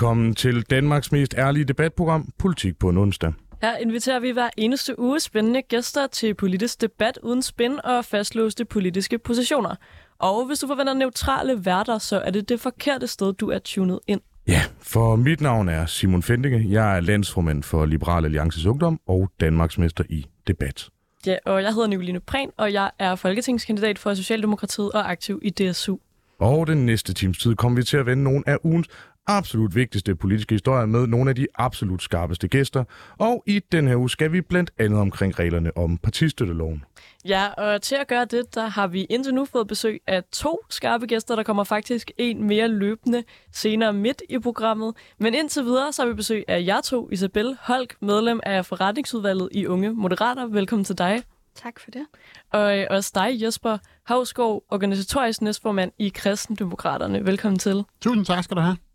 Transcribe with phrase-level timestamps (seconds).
[0.00, 3.32] Velkommen til Danmarks mest ærlige debatprogram, Politik på en onsdag.
[3.62, 8.64] Her inviterer vi hver eneste uge spændende gæster til politisk debat uden spænd og fastlåste
[8.64, 9.74] politiske positioner.
[10.18, 14.00] Og hvis du forventer neutrale værter, så er det det forkerte sted, du er tunet
[14.06, 14.20] ind.
[14.48, 16.66] Ja, for mit navn er Simon Fendinge.
[16.68, 20.88] Jeg er landsformand for Liberal Alliances Ungdom og Danmarksmester i debat.
[21.26, 25.50] Ja, og jeg hedder Nicoline Prehn, og jeg er folketingskandidat for Socialdemokratiet og aktiv i
[25.50, 25.96] DSU.
[26.40, 28.86] Og den næste times tid kommer vi til at vende nogle af ugens
[29.30, 32.84] absolut vigtigste politiske historier med nogle af de absolut skarpeste gæster.
[33.18, 36.84] Og i den her uge skal vi blandt andet omkring reglerne om partistøtteloven.
[37.24, 40.60] Ja, og til at gøre det, der har vi indtil nu fået besøg af to
[40.70, 41.36] skarpe gæster.
[41.36, 44.94] Der kommer faktisk en mere løbende senere midt i programmet.
[45.18, 49.48] Men indtil videre, så har vi besøg af jer to, Isabel Holk, medlem af forretningsudvalget
[49.52, 50.46] i Unge Moderater.
[50.46, 51.22] Velkommen til dig.
[51.54, 52.06] Tak for det.
[52.52, 57.26] Og øh, også dig, Jesper Havskov, organisatorisk næstformand i Kristendemokraterne.
[57.26, 57.84] Velkommen til.
[58.00, 58.89] Tusind tak skal du have.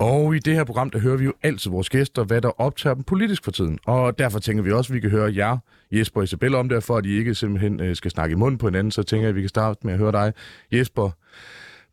[0.00, 2.94] Og i det her program, der hører vi jo altid vores gæster, hvad der optager
[2.94, 3.78] dem politisk for tiden.
[3.86, 5.58] Og derfor tænker vi også, at vi kan høre jer,
[5.92, 8.58] Jesper og Isabella, om det, for at I ikke simpelthen øh, skal snakke i munden
[8.58, 8.90] på hinanden.
[8.90, 10.32] Så tænker jeg, at vi kan starte med at høre dig,
[10.72, 11.10] Jesper.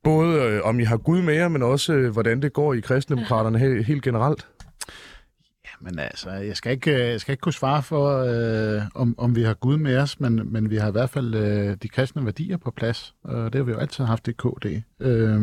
[0.03, 2.79] Både øh, om I har Gud med jer, men også øh, hvordan det går i
[2.79, 4.47] kristendemokraterne helt generelt.
[5.81, 9.35] Men altså, jeg skal ikke, øh, jeg skal ikke kunne svare for, øh, om, om
[9.35, 12.25] vi har Gud med os, men, men vi har i hvert fald øh, de kristne
[12.25, 14.81] værdier på plads, og det har vi jo altid haft i KD.
[14.99, 15.41] Øh,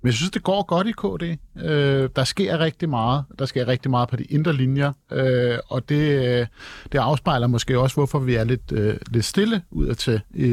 [0.00, 1.38] men jeg synes, det går godt i KD.
[1.64, 3.24] Øh, der sker rigtig meget.
[3.38, 6.46] Der sker rigtig meget på de indre linjer, øh, og det, øh,
[6.92, 10.46] det afspejler måske også, hvorfor vi er lidt, øh, lidt stille udadtil i,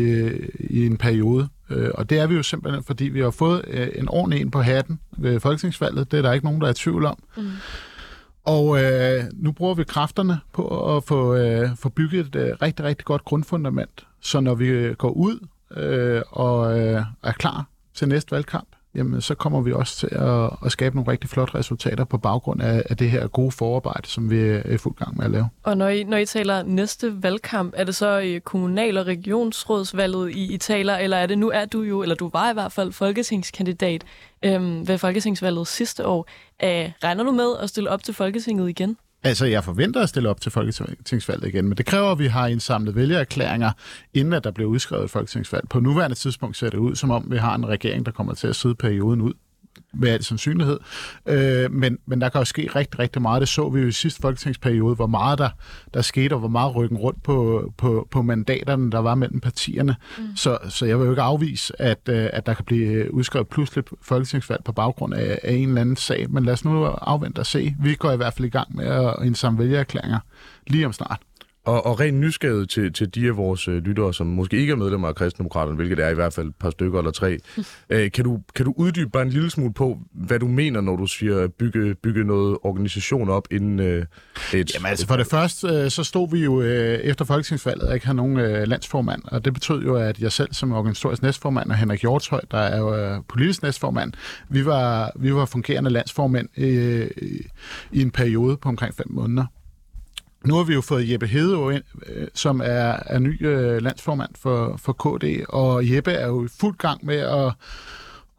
[0.60, 1.48] i en periode.
[1.70, 4.52] Øh, og det er vi jo simpelthen, fordi vi har fået øh, en ordentlig en
[4.52, 6.12] på hatten ved folketingsvalget.
[6.12, 7.18] Det er der ikke nogen, der er i tvivl om.
[7.38, 7.52] Mm.
[8.46, 12.86] Og øh, nu bruger vi kræfterne på at få, øh, få bygget et øh, rigtig,
[12.86, 14.08] rigtig godt grundfundament.
[14.22, 19.22] Så når vi øh, går ud øh, og øh, er klar til næste valgkamp, jamen
[19.22, 22.84] så kommer vi også til at, at skabe nogle rigtig flotte resultater på baggrund af,
[22.90, 25.50] af det her gode forarbejde, som vi er i fuld gang med at lave.
[25.64, 30.32] Og når I, når I taler næste valgkamp, er det så i kommunal- og regionsrådsvalget,
[30.32, 32.72] I, I taler, eller er det nu er du jo, eller du var i hvert
[32.72, 34.04] fald folketingskandidat
[34.46, 36.28] øhm, ved folketingsvalget sidste år.
[36.64, 38.98] Æh, regner du med at stille op til Folketinget igen?
[39.26, 42.48] Altså, jeg forventer at stille op til folketingsvalget igen, men det kræver, at vi har
[42.48, 43.72] indsamlet vælgererklæringer,
[44.14, 45.70] inden at der bliver udskrevet et folketingsvalg.
[45.70, 48.48] På nuværende tidspunkt ser det ud, som om vi har en regering, der kommer til
[48.48, 49.34] at sidde perioden ud
[49.94, 50.80] med al sandsynlighed.
[51.26, 53.42] Øh, men, men der kan jo ske rigtig, rigtig meget.
[53.42, 55.50] Det så vi jo i sidste folketingsperiode, hvor meget der,
[55.94, 59.96] der skete, og hvor meget rykken rundt på, på, på mandaterne, der var mellem partierne.
[60.18, 60.36] Mm.
[60.36, 63.84] Så, så jeg vil jo ikke afvise, at, øh, at der kan blive udskrevet pludselig
[64.02, 66.30] folketingsvalg på baggrund af, af en eller anden sag.
[66.30, 67.76] Men lad os nu afvente og se.
[67.80, 70.20] Vi går i hvert fald i gang med at indsamle vælgererklæringer
[70.68, 71.20] lige om snart.
[71.66, 74.76] Og, og rent nysgerrighed til, til de af vores øh, lyttere, som måske ikke er
[74.76, 77.38] medlemmer af Kristendemokraterne, hvilket er i hvert fald et par stykker eller tre.
[77.90, 80.96] øh, kan, du, kan du uddybe bare en lille smule på, hvad du mener, når
[80.96, 84.06] du siger bygge, bygge noget organisation op inden øh,
[84.54, 84.74] et...
[84.74, 88.06] Jamen altså for det første, øh, så stod vi jo øh, efter folketingsvalget og ikke
[88.06, 91.78] har nogen øh, landsformand, og det betød jo, at jeg selv som organisatorisk næstformand og
[91.78, 94.14] Henrik Hjortøj, der er jo øh, politisk næstformand,
[94.50, 97.10] vi var, vi var fungerende landsformænd øh,
[97.92, 99.46] i en periode på omkring fem måneder.
[100.46, 104.30] Nu har vi jo fået Jeppe Hede ind, øh, som er, er ny øh, landsformand
[104.36, 107.54] for, for KD, og Jeppe er jo i fuld gang med at,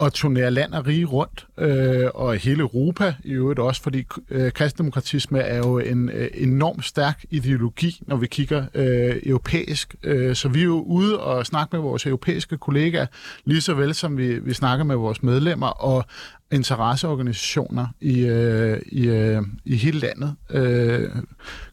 [0.00, 4.52] at turnere land og rige rundt, øh, og hele Europa i øvrigt også, fordi øh,
[4.52, 9.94] kristendemokratisme er jo en øh, enorm stærk ideologi, når vi kigger øh, europæisk.
[10.02, 13.06] Øh, så vi er jo ude og snakke med vores europæiske kollegaer,
[13.44, 16.04] lige så vel som vi, vi snakker med vores medlemmer, og
[16.52, 20.36] interesseorganisationer i, øh, i, øh, i hele landet.
[20.50, 21.10] Øh,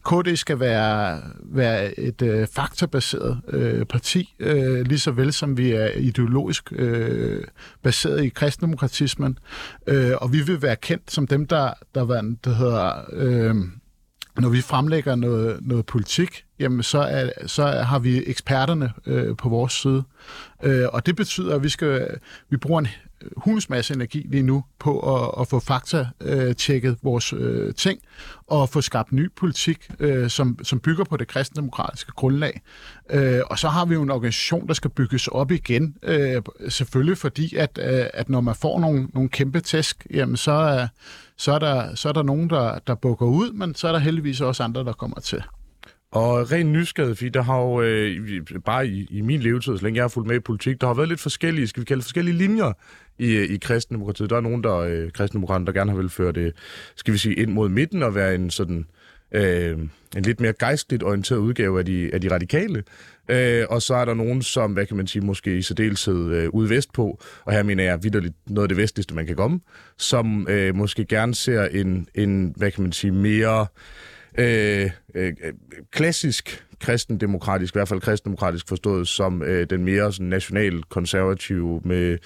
[0.06, 5.70] KD skal være, være et øh, faktorbaseret øh, parti, øh, lige så vel som vi
[5.70, 7.44] er ideologisk øh,
[7.82, 9.38] baseret i kristendemokratismen,
[9.86, 13.04] øh, og vi vil være kendt som dem, der, der, der, der hedder...
[13.12, 13.54] Øh,
[14.40, 19.48] når vi fremlægger noget, noget politik, jamen så, er, så har vi eksperterne øh, på
[19.48, 20.02] vores side.
[20.62, 22.18] Øh, og det betyder, at vi skal
[22.50, 22.88] vi bruger en
[23.36, 28.00] hulens masse energi lige nu på at, at få fakta-tjekket øh, vores øh, ting
[28.46, 32.60] og få skabt ny politik, øh, som, som bygger på det kristendemokratiske grundlag.
[33.10, 37.18] Øh, og så har vi jo en organisation, der skal bygges op igen, øh, selvfølgelig
[37.18, 40.88] fordi, at, øh, at når man får nogle, nogle kæmpe tæsk, jamen så, øh,
[41.36, 43.98] så, er der, så er der nogen, der, der bukker ud, men så er der
[43.98, 45.42] heldigvis også andre, der kommer til.
[46.12, 49.96] Og ren nysgerrighed, fordi der har jo øh, bare i, i min levetid, så længe
[49.96, 52.36] jeg har fulgt med i politik, der har været lidt forskellige, skal vi kalde forskellige
[52.36, 52.72] linjer
[53.18, 54.30] i, i kristendemokratiet.
[54.30, 56.52] Der er nogen, der øh, kristendemokraterne, der gerne har vil føre det,
[56.96, 58.86] skal vi sige, ind mod midten og være en sådan
[59.34, 59.78] øh,
[60.16, 62.84] en lidt mere gejstligt orienteret udgave af de, af de radikale.
[63.28, 66.48] Øh, og så er der nogen, som, hvad kan man sige, måske i særdeleshed øh,
[66.48, 69.60] ude vestpå, og her mener jeg vidderligt noget af det vestligste, man kan komme,
[69.98, 73.66] som øh, måske gerne ser en, en, hvad kan man sige, mere
[74.38, 75.52] øh, Øh, øh,
[75.90, 82.18] klassisk kristendemokratisk, i hvert fald kristendemokratisk forstået som øh, den mere sådan, national-konservative med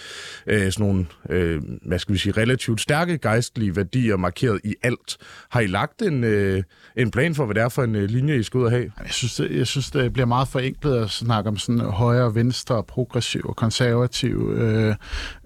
[0.46, 5.16] øh, sådan nogle, øh, hvad skal vi sige, relativt stærke gejstlige værdier markeret i alt.
[5.50, 6.62] Har I lagt en, øh,
[6.96, 8.92] en plan for, hvad det er for en øh, linje, I skal ud og have?
[9.04, 12.84] Jeg synes, det, jeg synes, det bliver meget forenklet at snakke om sådan højre, venstre,
[12.84, 14.52] progressiv og konservativ.
[14.56, 14.94] Øh,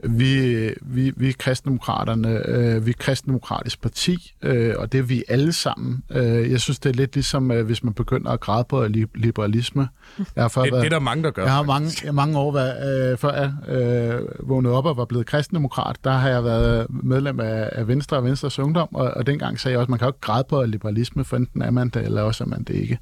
[0.04, 5.24] vi, vi, vi er kristendemokraterne, øh, vi er kristendemokratisk parti, øh, og det er vi
[5.28, 6.02] alle sammen.
[6.10, 9.88] Øh, jeg synes, det er lidt ligesom, øh, hvis man begynder at græde på liberalisme.
[10.36, 11.42] Jeg har det, været, det er der mange, der gør.
[11.42, 15.04] Jeg har mange, jeg mange år, været, øh, før jeg øh, vågnede op og var
[15.04, 19.26] blevet kristendemokrat, der har jeg været medlem af, af Venstre og Venstres Ungdom, og, og
[19.26, 21.70] dengang sagde jeg også, at man kan jo ikke græde på liberalisme, for enten er
[21.70, 22.98] man det, eller også er man det ikke.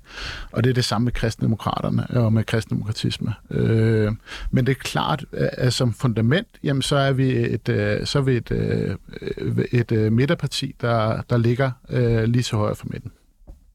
[0.53, 3.35] Og det er det samme med kristendemokraterne og med kristendemokratisme.
[3.51, 4.13] Øh,
[4.51, 8.23] men det er klart, at som fundament, jamen, så er vi et, øh, så er
[8.23, 8.97] vi et, øh,
[9.73, 13.11] et, midterparti, der, der ligger øh, lige så højt for midten.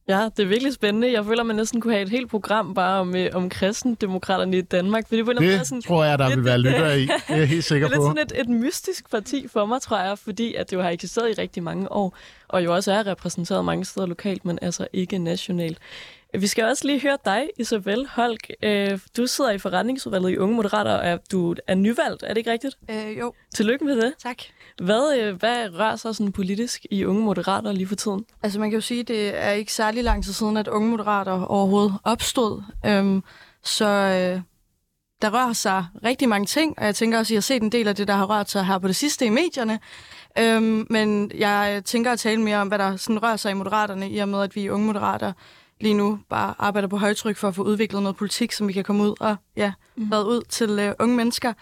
[0.08, 1.12] Ja, det er virkelig spændende.
[1.12, 4.62] Jeg føler, man næsten kunne have et helt program bare om, øh, om kristendemokraterne i
[4.62, 5.08] Danmark.
[5.08, 7.02] Fordi det, det sådan, tror jeg, der vil være lytter i.
[7.06, 7.94] Det er jeg helt sikker på.
[7.94, 10.78] Det er lidt sådan et, et mystisk parti for mig, tror jeg, fordi at det
[10.78, 12.18] jo har eksisteret i rigtig mange år,
[12.48, 15.78] og jo også er repræsenteret mange steder lokalt, men altså ikke nationalt.
[16.40, 18.50] Vi skal også lige høre dig, Isabel Holk.
[18.64, 22.52] Øh, du sidder i forretningsudvalget i Unge Moderater, og du er nyvalgt, er det ikke
[22.52, 22.78] rigtigt?
[22.90, 23.34] Øh, jo.
[23.56, 24.14] Tillykke med det.
[24.20, 24.38] Tak.
[24.82, 28.26] Hvad, øh, hvad rører sig sådan politisk i Unge Moderater lige for tiden?
[28.44, 30.90] Altså man kan jo sige, at det er ikke særlig lang tid siden, at Unge
[30.90, 32.64] Moderater overhovedet opstod.
[32.86, 33.24] Øhm,
[33.64, 34.42] så øh,
[35.22, 37.72] der rører sig rigtig mange ting, og jeg tænker også, at I har set en
[37.72, 39.80] del af det, der har rørt sig her på det sidste i medierne.
[40.40, 44.10] Øhm, men jeg tænker at tale mere om, hvad der sådan rører sig i Moderaterne,
[44.10, 45.34] i og med, at vi i Unge Moderater
[45.82, 48.84] lige nu bare arbejder på højtryk for at få udviklet noget politik, som vi kan
[48.84, 50.14] komme ud og ja, mm.
[50.14, 51.54] ud til øh, unge mennesker.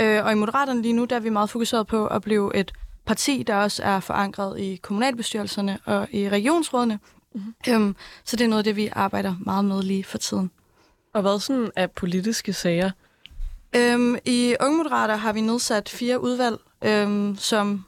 [0.00, 2.72] Øh, og i Moderaterne lige nu, der er vi meget fokuseret på at blive et
[3.06, 6.98] parti, der også er forankret i kommunalbestyrelserne og i regionsrådene.
[7.34, 7.54] Mm.
[7.68, 10.50] Øhm, så det er noget af det, vi arbejder meget med lige for tiden.
[11.14, 12.90] Og hvad sådan er politiske sager?
[13.76, 17.84] Øhm, I Unge Moderater har vi nedsat fire udvalg, øhm, som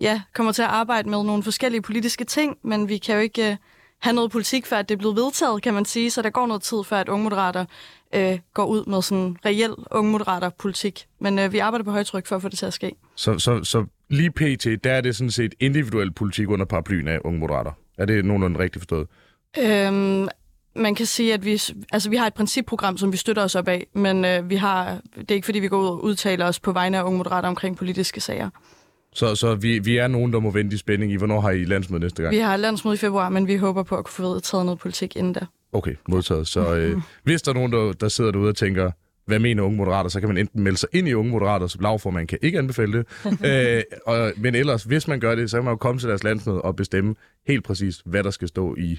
[0.00, 3.50] ja, kommer til at arbejde med nogle forskellige politiske ting, men vi kan jo ikke
[3.50, 3.56] øh,
[4.00, 6.10] have noget politik, før det er blevet vedtaget, kan man sige.
[6.10, 7.64] Så der går noget tid, før at unge moderater
[8.14, 11.06] øh, går ud med sådan reel unge moderater politik.
[11.20, 12.92] Men øh, vi arbejder på højtryk for at få det til at ske.
[13.14, 17.18] Så, så, så lige pt, der er det sådan set individuel politik under paraplyen af
[17.24, 17.72] unge moderater.
[17.98, 19.08] Er det nogenlunde rigtigt forstået?
[19.58, 20.28] Øhm,
[20.76, 21.62] man kan sige, at vi,
[21.92, 25.00] altså, vi har et principprogram, som vi støtter os op af, men øh, vi har,
[25.18, 27.48] det er ikke fordi, vi går ud og udtaler os på vegne af unge moderater
[27.48, 28.50] omkring politiske sager.
[29.16, 31.16] Så, så vi, vi er nogen, der må vente i spænding i.
[31.16, 32.34] Hvornår har I landsmøde næste gang?
[32.34, 35.16] Vi har landsmøde i februar, men vi håber på at kunne få vedtaget noget politik
[35.16, 35.46] inden da.
[35.72, 36.46] Okay, modtaget.
[36.46, 38.90] Så øh, hvis der er nogen, der, der sidder derude og tænker,
[39.26, 42.10] hvad mener unge moderater, så kan man enten melde sig ind i unge moderater, så
[42.12, 43.06] man kan ikke anbefale det.
[43.76, 46.24] øh, og, men ellers, hvis man gør det, så kan man jo komme til deres
[46.24, 47.14] landsmøde og bestemme
[47.46, 48.98] helt præcis, hvad der skal stå i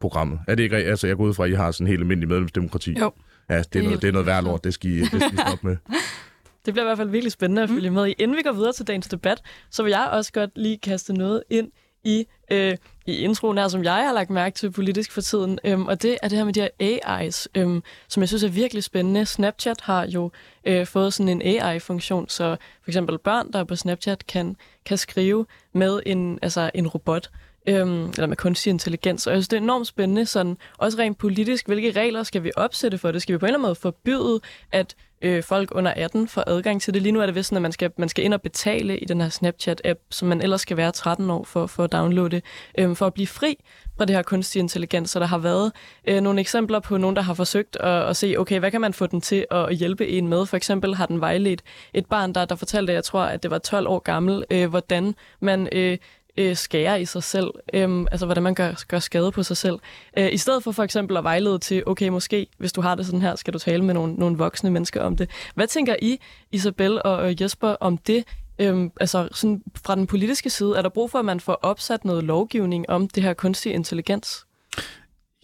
[0.00, 0.40] programmet.
[0.48, 2.28] Er det ikke Altså, jeg går ud fra, at I har sådan en helt almindelig
[2.28, 2.96] medlemsdemokrati.
[3.00, 3.12] Jo.
[3.50, 4.64] Ja, det er, noget, det er noget værd lort.
[4.64, 5.76] Det skal I, det skal I stoppe med.
[6.64, 8.12] Det bliver i hvert fald virkelig spændende at følge med i.
[8.12, 11.42] Inden vi går videre til dagens debat, så vil jeg også godt lige kaste noget
[11.50, 11.70] ind
[12.04, 12.76] i, øh,
[13.06, 15.58] i introen her, som jeg har lagt mærke til politisk for tiden.
[15.64, 18.48] Øhm, og det er det her med de her AI's, øhm, som jeg synes er
[18.48, 19.26] virkelig spændende.
[19.26, 20.30] Snapchat har jo
[20.64, 24.98] øh, fået sådan en AI-funktion, så for eksempel børn, der er på Snapchat, kan, kan
[24.98, 27.30] skrive med en, altså en robot
[27.68, 29.26] øhm, eller med kunstig intelligens.
[29.26, 32.50] Og jeg synes, det er enormt spændende, sådan, også rent politisk, hvilke regler skal vi
[32.56, 33.22] opsætte for det?
[33.22, 34.40] Skal vi på en eller anden måde forbyde,
[34.72, 37.02] at øh, folk under 18 får adgang til det?
[37.02, 39.04] Lige nu er det vist sådan, at man skal, man skal ind og betale i
[39.04, 42.42] den her Snapchat-app, som man ellers skal være 13 år for, for at downloade,
[42.78, 43.56] øh, for at blive fri
[43.96, 45.10] fra det her kunstig intelligens.
[45.10, 45.72] Så der har været
[46.08, 48.92] øh, nogle eksempler på nogen, der har forsøgt at, at se, okay, hvad kan man
[48.92, 50.46] få den til at hjælpe en med?
[50.46, 51.62] For eksempel har den vejledt
[51.94, 55.14] et barn, der, der fortalte, jeg tror, at det var 12 år gammel, øh, hvordan
[55.40, 55.98] man øh,
[56.36, 59.78] øh, skære i sig selv, øh, altså hvordan man gør, gør skade på sig selv.
[60.18, 63.06] Øh, I stedet for for eksempel at vejlede til, okay, måske hvis du har det
[63.06, 65.30] sådan her, skal du tale med nogle, nogle voksne mennesker om det.
[65.54, 66.18] Hvad tænker I,
[66.52, 68.24] Isabel og Jesper, om det?
[68.58, 72.04] Øhm, altså sådan fra den politiske side, er der brug for, at man får opsat
[72.04, 74.46] noget lovgivning om det her kunstig intelligens?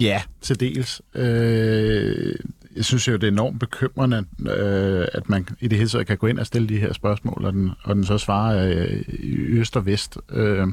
[0.00, 1.02] Ja, til dels.
[1.14, 2.34] Øh,
[2.78, 6.18] jeg synes jo, det er enormt bekymrende, øh, at man i det hele taget kan
[6.18, 9.36] gå ind og stille de her spørgsmål, og den, og den så svarer øh, i
[9.36, 10.18] øst og vest.
[10.30, 10.68] Øh,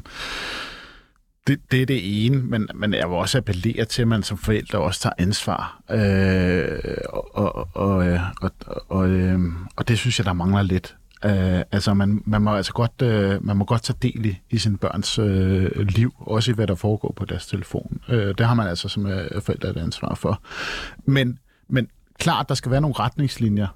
[1.46, 4.38] det, det er det ene, men, men jeg vil også appellere til, at man som
[4.38, 5.82] forældre også tager ansvar.
[5.90, 8.50] Øh, og, og, og, øh, og,
[8.88, 9.40] og, øh,
[9.76, 10.96] og det synes jeg, der mangler lidt.
[11.24, 14.58] Uh, altså man, man må altså godt uh, man må godt tage del i, i
[14.58, 18.00] sin børns uh, liv, også i hvad der foregår på deres telefon.
[18.08, 20.42] Uh, det har man altså som uh, forældre et ansvar for.
[21.04, 23.66] Men men klart, der skal være nogle retningslinjer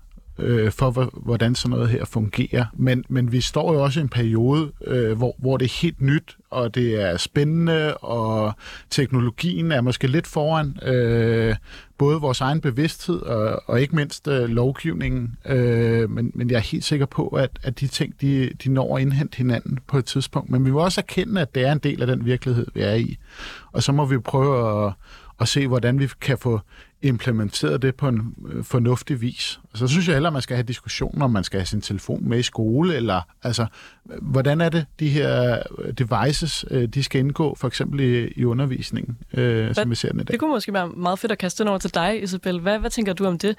[0.41, 2.65] øh, for, hvordan sådan noget her fungerer.
[2.75, 6.01] Men, men vi står jo også i en periode, øh, hvor, hvor det er helt
[6.01, 8.53] nyt, og det er spændende, og
[8.91, 11.57] teknologien er måske lidt foran øh,
[11.99, 15.37] både vores egen bevidsthed og, og ikke mindst øh, lovgivningen.
[15.47, 18.97] Øh, men, men jeg er helt sikker på, at, at de ting, de, de når
[18.97, 20.51] at indhente hinanden på et tidspunkt.
[20.51, 22.95] Men vi må også erkende, at det er en del af den virkelighed, vi er
[22.95, 23.17] i.
[23.73, 24.93] Og så må vi prøve at,
[25.41, 26.61] at se, hvordan vi kan få
[27.03, 29.61] implementeret det på en øh, fornuftig vis.
[29.75, 32.39] Så synes jeg heller, man skal have diskussioner, om man skal have sin telefon med
[32.39, 33.67] i skole, eller altså,
[34.23, 38.45] hvordan er det, de her øh, devices, øh, de skal indgå, for eksempel i, i
[38.45, 40.33] undervisningen, øh, som vi ser den i dag.
[40.33, 42.61] Det kunne måske være meget fedt at kaste den over til dig, Isabel.
[42.61, 43.57] Hvad, hvad tænker du om det?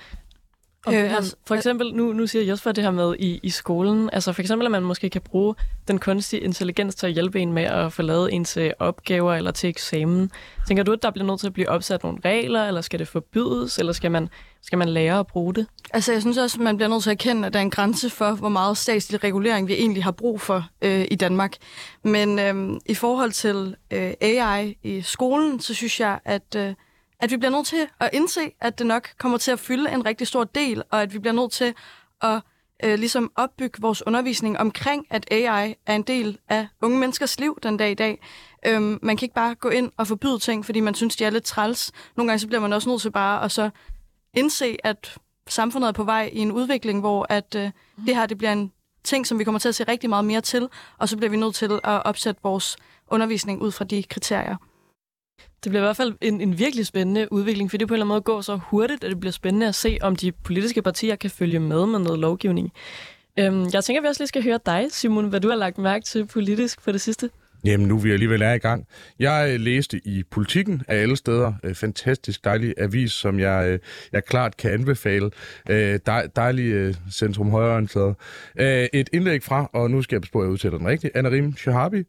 [0.86, 4.10] Og øh, altså, for eksempel, nu, nu siger Jesper det her med i, i skolen,
[4.14, 5.56] altså for eksempel, at man måske kan bruge
[5.88, 9.70] den kunstige intelligens til at hjælpe en med at få lavet ens opgaver eller til
[9.70, 10.32] eksamen.
[10.68, 13.08] Tænker du, at der bliver nødt til at blive opsat nogle regler, eller skal det
[13.08, 14.30] forbydes, eller skal man,
[14.62, 15.68] skal man lære at bruge det?
[15.94, 17.72] Altså jeg synes også, at man bliver nødt til at erkende, at der er en
[17.72, 21.56] grænse for, hvor meget statslig regulering vi egentlig har brug for øh, i Danmark.
[22.04, 26.56] Men øh, i forhold til øh, AI i skolen, så synes jeg, at...
[26.56, 26.74] Øh,
[27.22, 30.06] at vi bliver nødt til at indse, at det nok kommer til at fylde en
[30.06, 31.74] rigtig stor del, og at vi bliver nødt til
[32.22, 32.42] at
[32.84, 37.60] øh, ligesom opbygge vores undervisning omkring, at AI er en del af unge menneskers liv
[37.64, 38.22] den dag i dag.
[38.66, 41.30] Øhm, man kan ikke bare gå ind og forbyde ting, fordi man synes, de er
[41.30, 41.92] lidt træls.
[42.18, 43.70] Nogle gange så bliver man også nødt til bare at så
[44.34, 47.72] indse, at samfundet er på vej i en udvikling, hvor at øh,
[48.06, 48.72] det her det bliver en
[49.04, 51.38] ting, som vi kommer til at se rigtig meget mere til, og så bliver vi
[51.38, 54.56] nødt til at opsætte vores undervisning ud fra de kriterier.
[55.64, 58.06] Det bliver i hvert fald en, en virkelig spændende udvikling, for det på en eller
[58.06, 61.16] anden måde går så hurtigt, at det bliver spændende at se, om de politiske partier
[61.16, 62.72] kan følge med med noget lovgivning.
[63.40, 65.78] Øhm, jeg tænker, at vi også lige skal høre dig, Simon, hvad du har lagt
[65.78, 67.30] mærke til politisk på det sidste.
[67.66, 68.88] Jamen, nu vi alligevel er i gang.
[69.20, 71.54] Jeg øh, læste i Politikken af alle steder.
[71.64, 73.80] Øh, fantastisk dejlig avis, som jeg, øh,
[74.12, 75.32] jeg klart kan anbefale.
[76.06, 78.16] Dej, dejlig centrum højreorienteret.
[78.94, 82.04] Et indlæg fra, og nu skal jeg på, at jeg udtaler den rigtigt, Anarim Shahabi,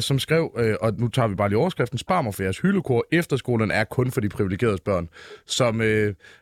[0.00, 3.06] som skrev, og nu tager vi bare lige overskriften, spar mig for jeres hyldekor.
[3.12, 5.08] Efterskolen er kun for de privilegerede børn,
[5.46, 5.80] som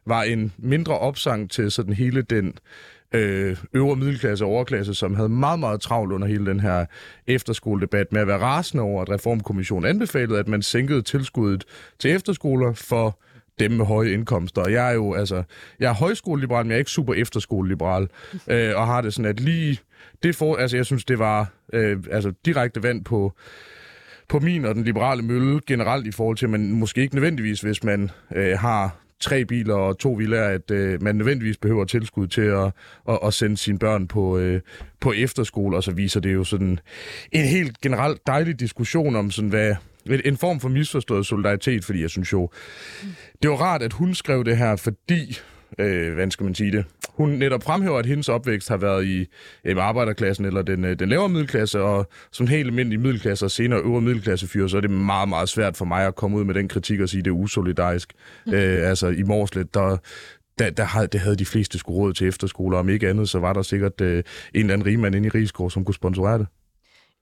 [0.06, 2.54] var en mindre opsang til sådan hele den
[3.12, 6.86] øh, øvre middelklasse og overklasse, som havde meget, meget travlt under hele den her
[7.26, 11.64] efterskoledebat med at være rasende over, at Reformkommissionen anbefalede, at man sænkede tilskuddet
[11.98, 13.18] til efterskoler for
[13.58, 14.68] dem med høje indkomster.
[14.68, 15.42] Jeg er jo, altså,
[15.80, 18.08] jeg er højskoleliberal, men jeg er ikke super efterskoleliberal,
[18.48, 19.80] øh, og har det sådan, at lige,
[20.22, 23.32] det for, altså, jeg synes, det var øh, altså, direkte vand på,
[24.28, 27.84] på min og den liberale mølle generelt i forhold til, men måske ikke nødvendigvis, hvis
[27.84, 32.40] man øh, har tre biler og to villaer, at øh, man nødvendigvis behøver tilskud til
[32.40, 32.72] at,
[33.08, 34.60] at, at sende sine børn på, øh,
[35.00, 36.78] på efterskole, og så viser det jo sådan
[37.32, 39.74] en helt generelt dejlig diskussion om sådan, hvad,
[40.24, 42.50] en form for misforstået solidaritet, fordi jeg synes jo,
[43.42, 45.38] det var rart, at hun skrev det her, fordi
[45.78, 49.26] øh, hvad skal man sige det, hun netop fremhæver, at hendes opvækst har været i
[49.64, 53.80] øh, arbejderklassen eller den, øh, den lavere middelklasse, og som helt almindelig middelklasse og senere
[53.80, 56.54] øvre middelklasse fyre, så er det meget, meget svært for mig at komme ud med
[56.54, 58.12] den kritik og sige, at det er usolidarisk.
[58.46, 58.54] Mm.
[58.54, 59.96] Øh, altså i Morslet, der,
[60.58, 62.78] der, der havde, det havde de fleste skulle råd til efterskoler.
[62.78, 65.70] Om ikke andet, så var der sikkert øh, en eller anden rigmand inde i Rigsgaard,
[65.70, 66.46] som kunne sponsorere det.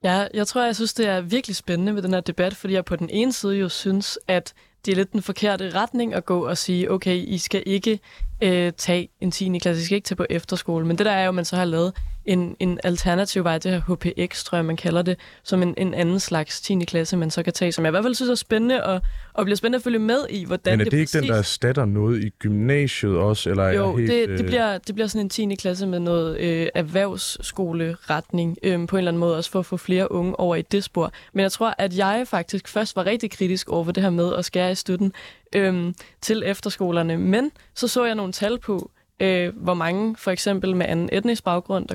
[0.05, 2.85] Ja, jeg tror, jeg synes, det er virkelig spændende med den her debat, fordi jeg
[2.85, 6.47] på den ene side jo synes, at det er lidt den forkerte retning at gå
[6.47, 8.01] og sige, okay, I skal ikke
[8.45, 9.59] øh, tage en 10.
[9.59, 10.87] klasse, I skal ikke tage på efterskole.
[10.87, 11.93] Men det der er jo, at man så har lavet
[12.25, 15.95] en, en alternativ vej, det her HPX, tror jeg, man kalder det, som en, en
[15.95, 16.85] anden slags 10.
[16.85, 19.01] klasse, man så kan tage, som jeg i hvert fald synes er spændende, og,
[19.33, 21.21] og bliver spændende at følge med i, hvordan Men er det, det ikke præcis...
[21.21, 23.51] den, der erstatter noget i gymnasiet også?
[23.51, 25.55] Eller jo, er helt, det, det, øh, bliver, det bliver sådan en 10.
[25.55, 29.77] klasse med noget øh, erhvervsskoleretning, øh, på en eller anden måde, også for at få
[29.77, 31.13] flere unge over i det spor.
[31.33, 34.35] Men jeg tror, at jeg faktisk først var rigtig kritisk over for det her med
[34.35, 35.13] at skære i støtten
[35.55, 40.77] øhm, til efterskolerne, men så så jeg nogle tal på, øh, hvor mange for eksempel
[40.77, 41.95] med anden etnisk baggrund, der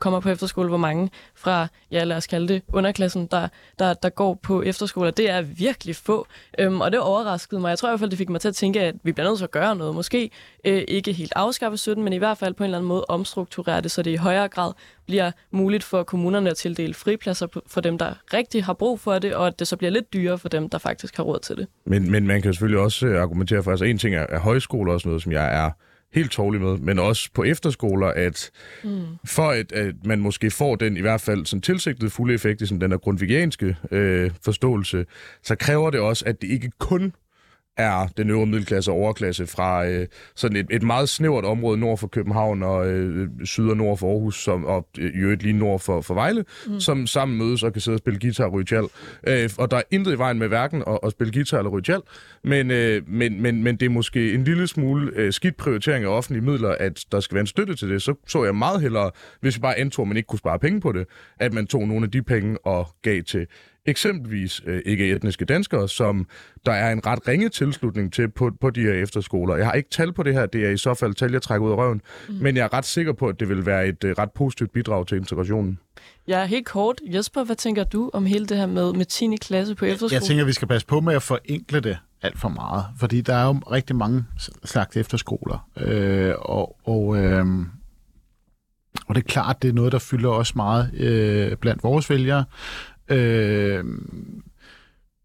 [0.00, 4.08] kommer på efterskole, hvor mange fra, ja lad os kalde det, underklassen, der, der, der
[4.08, 5.10] går på efterskoler.
[5.10, 6.26] Det er virkelig få,
[6.58, 7.70] øhm, og det overraskede mig.
[7.70, 9.38] Jeg tror i hvert fald, det fik mig til at tænke, at vi bliver nødt
[9.38, 9.94] til at gøre noget.
[9.94, 10.30] Måske
[10.64, 13.80] øh, ikke helt afskaffe støtten, men i hvert fald på en eller anden måde omstrukturere
[13.80, 14.72] det, så det i højere grad
[15.06, 19.34] bliver muligt for kommunerne at tildele fripladser for dem, der rigtig har brug for det,
[19.34, 21.66] og at det så bliver lidt dyrere for dem, der faktisk har råd til det.
[21.86, 24.92] Men, men man kan selvfølgelig også øh, argumentere for, altså en ting er, er højskoler
[24.92, 25.70] også noget, som jeg er
[26.12, 28.50] helt tårlig med, men også på efterskoler, at
[28.84, 29.02] mm.
[29.24, 32.66] for at, at man måske får den i hvert fald sådan tilsigtede fulde effekt i
[32.66, 35.06] sådan den der grundvigianske øh, forståelse,
[35.42, 37.12] så kræver det også, at det ikke kun
[37.80, 40.06] er den øvre middelklasse og overklasse fra øh,
[40.36, 44.10] sådan et, et meget snævert område nord for København og øh, syd og nord for
[44.10, 46.80] Aarhus, som, og øh, i øvrigt lige nord for, for Vejle, mm.
[46.80, 48.88] som sammen mødes og kan sidde og spille guitar og ryge.
[49.26, 52.00] Øh, og der er intet i vejen med hverken at, at spille guitar eller ryge
[52.44, 56.08] men, øh, men, men, men det er måske en lille smule øh, skidt prioritering af
[56.08, 58.02] offentlige midler, at der skal være en støtte til det.
[58.02, 59.10] Så så jeg meget hellere,
[59.40, 61.06] hvis vi bare antog, at man ikke kunne spare penge på det,
[61.40, 63.46] at man tog nogle af de penge og gav til
[63.86, 66.26] eksempelvis øh, ikke-etniske danskere, som
[66.66, 69.56] der er en ret ringe tilslutning til på, på de her efterskoler.
[69.56, 71.66] Jeg har ikke tal på det her, det er i så fald tal, jeg trækker
[71.66, 72.34] ud af røven, mm.
[72.34, 75.06] men jeg er ret sikker på, at det vil være et øh, ret positivt bidrag
[75.06, 75.78] til integrationen.
[76.28, 77.00] Ja, helt kort.
[77.14, 79.36] Jesper, hvad tænker du om hele det her med, med 10.
[79.40, 80.14] klasse på efterskole?
[80.14, 83.20] Jeg tænker, at vi skal passe på med at forenkle det alt for meget, fordi
[83.20, 84.24] der er jo rigtig mange
[84.64, 87.46] slags efterskoler, øh, og, og, øh,
[89.06, 92.44] og det er klart, det er noget, der fylder også meget øh, blandt vores vælgere.
[93.10, 93.84] Øh,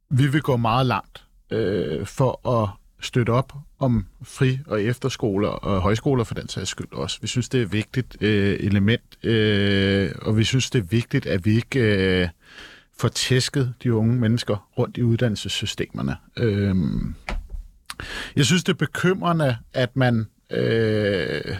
[0.09, 5.81] vi vil gå meget langt øh, for at støtte op om fri- og efterskoler og
[5.81, 7.17] højskoler for den sags skyld også.
[7.21, 11.25] Vi synes, det er et vigtigt øh, element, øh, og vi synes, det er vigtigt,
[11.25, 12.27] at vi ikke øh,
[12.97, 16.17] får tæsket de unge mennesker rundt i uddannelsessystemerne.
[16.37, 16.75] Øh,
[18.35, 21.55] jeg synes, det er bekymrende, at man øh,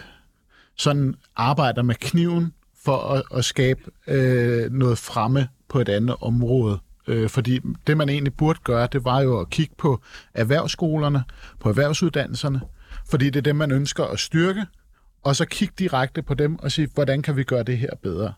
[0.77, 2.53] sådan arbejder med kniven
[2.85, 6.79] for at, at skabe øh, noget fremme på et andet område.
[7.07, 10.01] Øh, fordi det, man egentlig burde gøre, det var jo at kigge på
[10.33, 11.23] erhvervsskolerne,
[11.59, 12.61] på erhvervsuddannelserne,
[13.09, 14.65] fordi det er dem, man ønsker at styrke,
[15.23, 18.33] og så kigge direkte på dem og sige, hvordan kan vi gøre det her bedre?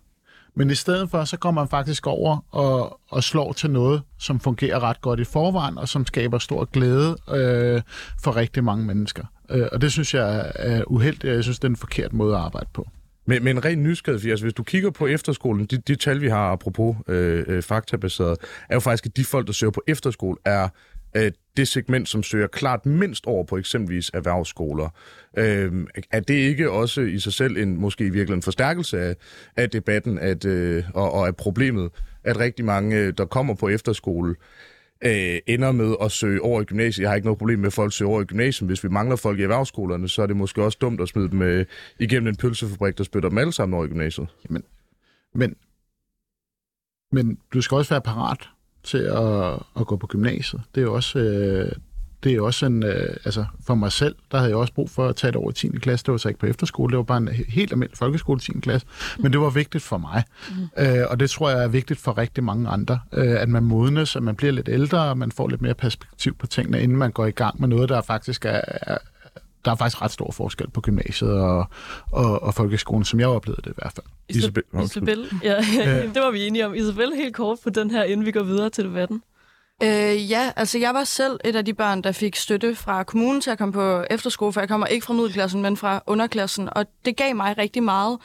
[0.56, 4.40] Men i stedet for, så går man faktisk over og, og slår til noget, som
[4.40, 7.82] fungerer ret godt i forvejen, og som skaber stor glæde øh,
[8.24, 9.24] for rigtig mange mennesker.
[9.50, 12.36] Øh, og det synes jeg er uheldigt, og jeg synes, det er en forkert måde
[12.36, 12.88] at arbejde på.
[13.28, 16.52] Men, men ren nysgerrighed, altså hvis du kigger på efterskolen, de, de tal, vi har
[16.52, 18.38] apropos øh, øh, faktabaseret,
[18.70, 20.70] er jo faktisk, at de folk, der søger på efterskole, er
[21.16, 24.90] øh, det segment, som søger klart mindst over på eksempelvis erhvervsskoler.
[25.38, 25.72] Øh,
[26.12, 29.16] er det ikke også i sig selv en måske i virkeligheden forstærkelse af,
[29.56, 31.90] af debatten at, øh, og, og af problemet,
[32.24, 34.36] at rigtig mange, øh, der kommer på efterskole,
[35.02, 37.02] øh, ender med at søge over i gymnasiet.
[37.02, 38.70] Jeg har ikke noget problem med, at folk søger over i gymnasiet.
[38.70, 41.42] Hvis vi mangler folk i erhvervsskolerne, så er det måske også dumt at smide dem
[41.42, 41.66] øh,
[42.00, 44.28] igennem en pølsefabrik, der spytter dem alle sammen over i gymnasiet.
[44.50, 44.64] Men,
[45.34, 45.56] men,
[47.12, 48.50] men du skal også være parat
[48.84, 50.62] til at, at gå på gymnasiet.
[50.76, 51.72] Det er jo også, øh,
[52.24, 55.08] det er også en, øh, altså for mig selv, der havde jeg også brug for
[55.08, 55.68] at tage det over i 10.
[55.68, 56.06] klasse.
[56.06, 58.52] Det var så ikke på efterskole, det var bare en helt almindelig folkeskole 10.
[58.52, 58.88] klasse.
[59.20, 60.24] Men det var vigtigt for mig.
[60.50, 60.86] Mm.
[60.86, 63.00] Øh, og det tror jeg er vigtigt for rigtig mange andre.
[63.14, 66.36] Øh, at man modnes, at man bliver lidt ældre, og man får lidt mere perspektiv
[66.36, 68.98] på tingene, inden man går i gang med noget, der faktisk er, er
[69.66, 71.66] der er faktisk ret stor forskel på gymnasiet og,
[72.12, 74.06] og, og folkeskolen, som jeg oplevede det i hvert fald.
[74.30, 75.56] Isabel, Isabel ja,
[76.14, 76.76] det var vi enige om.
[76.76, 79.24] Isabel, helt kort på den her, inden vi går videre til debatten.
[79.84, 83.42] Øh, ja, altså jeg var selv et af de børn, der fik støtte fra kommunen
[83.42, 86.86] til at komme på efterskole, for jeg kommer ikke fra middelklassen, men fra underklassen, og
[87.06, 88.20] det gav mig rigtig meget.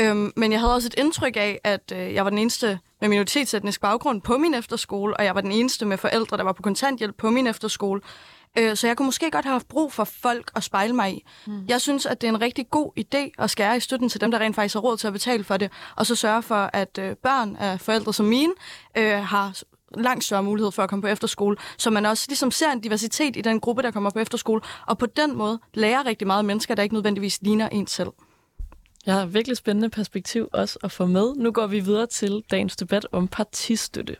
[0.00, 3.08] Øhm, men jeg havde også et indtryk af, at øh, jeg var den eneste med
[3.08, 6.62] minoritetsetnisk baggrund på min efterskole, og jeg var den eneste med forældre, der var på
[6.62, 8.00] kontanthjælp på min efterskole.
[8.58, 11.24] Øh, så jeg kunne måske godt have haft brug for folk at spejle mig i.
[11.46, 11.64] Mm.
[11.68, 14.30] Jeg synes, at det er en rigtig god idé at skære i støtten til dem,
[14.30, 16.98] der rent faktisk har råd til at betale for det, og så sørge for, at
[16.98, 18.52] øh, børn af forældre som mine
[18.96, 19.62] øh, har
[19.94, 23.36] langt større mulighed for at komme på efterskole, så man også ligesom ser en diversitet
[23.36, 26.74] i den gruppe, der kommer på efterskole, og på den måde lærer rigtig meget mennesker,
[26.74, 28.10] der ikke nødvendigvis ligner en selv.
[29.06, 31.34] Jeg har virkelig spændende perspektiv også at få med.
[31.36, 34.16] Nu går vi videre til dagens debat om partistøtte.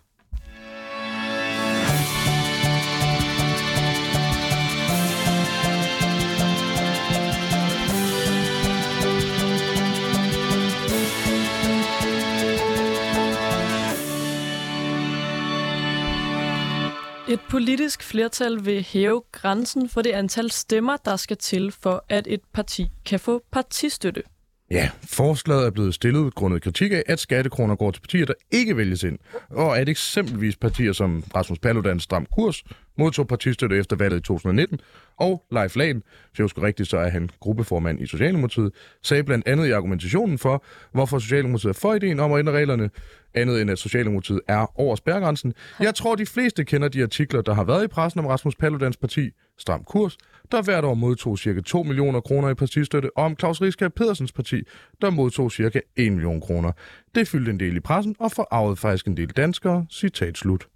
[17.29, 22.27] Et politisk flertal vil hæve grænsen for det antal stemmer, der skal til for, at
[22.31, 24.23] et parti kan få partistøtte.
[24.71, 28.77] Ja, forslaget er blevet stillet grundet kritik af, at skattekroner går til partier, der ikke
[28.77, 29.19] vælges ind,
[29.51, 32.63] og at eksempelvis partier som Rasmus Paludans Stram Kurs
[32.99, 34.81] modtog partistøtte efter valget i 2019,
[35.17, 39.49] og Leif Lahn, hvis jeg husker rigtigt, så er han gruppeformand i Socialdemokratiet, sagde blandt
[39.49, 42.91] andet i argumentationen for, hvorfor Socialdemokratiet er for ideen om at ændre reglerne,
[43.35, 45.55] andet end at Socialdemokratiet er over spærgrænsen.
[45.81, 48.97] Jeg tror, de fleste kender de artikler, der har været i pressen om Rasmus Paludans
[48.97, 50.17] parti, Stram Kurs,
[50.53, 51.61] der hvert år modtog ca.
[51.61, 54.63] 2 millioner kroner i partistøtte, og om Claus Rieskær Pedersens parti,
[55.01, 55.81] der modtog ca.
[55.97, 56.73] 1 million kroner.
[57.15, 59.87] Det fyldte en del i pressen og forarvede faktisk en del danskere.
[59.91, 60.67] Citat slut.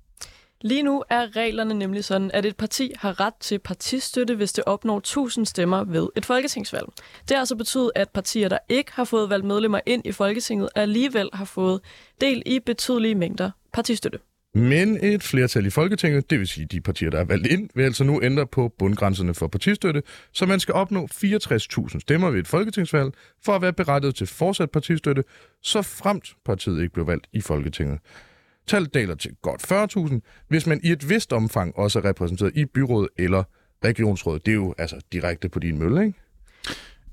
[0.62, 4.64] Lige nu er reglerne nemlig sådan, at et parti har ret til partistøtte, hvis det
[4.64, 6.86] opnår 1000 stemmer ved et folketingsvalg.
[7.20, 10.68] Det har altså betydet, at partier, der ikke har fået valgt medlemmer ind i Folketinget,
[10.74, 11.80] alligevel har fået
[12.20, 14.18] del i betydelige mængder partistøtte.
[14.54, 17.82] Men et flertal i Folketinget, det vil sige de partier, der er valgt ind, vil
[17.82, 22.48] altså nu ændre på bundgrænserne for partistøtte, så man skal opnå 64.000 stemmer ved et
[22.48, 23.12] folketingsvalg
[23.44, 25.24] for at være berettiget til fortsat partistøtte,
[25.62, 27.98] så fremt partiet ikke blev valgt i Folketinget.
[28.66, 29.72] Tallet daler til godt
[30.12, 33.42] 40.000, hvis man i et vist omfang også er repræsenteret i byrådet eller
[33.84, 34.46] regionsrådet.
[34.46, 36.18] Det er jo altså direkte på din mølle, ikke?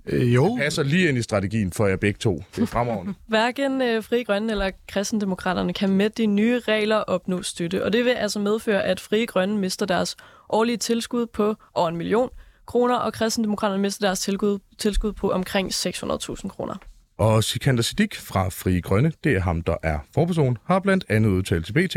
[0.06, 2.44] Øh, jo, Passer lige ind i strategien for jer begge to.
[2.56, 3.14] Det er fremragende.
[3.28, 8.06] Hverken øh, Fri Grønne eller Kristendemokraterne kan med de nye regler opnå støtte, og det
[8.06, 10.16] vil altså medføre, at Fri Grønne mister deres
[10.50, 12.30] årlige tilskud på over en million
[12.66, 16.76] kroner, og Kristendemokraterne mister deres tilskud, tilskud på omkring 600.000 kroner.
[17.18, 21.30] Og Sikander Siddiq fra Fri Grønne, det er ham, der er forperson, har blandt andet
[21.30, 21.96] udtalt til BT,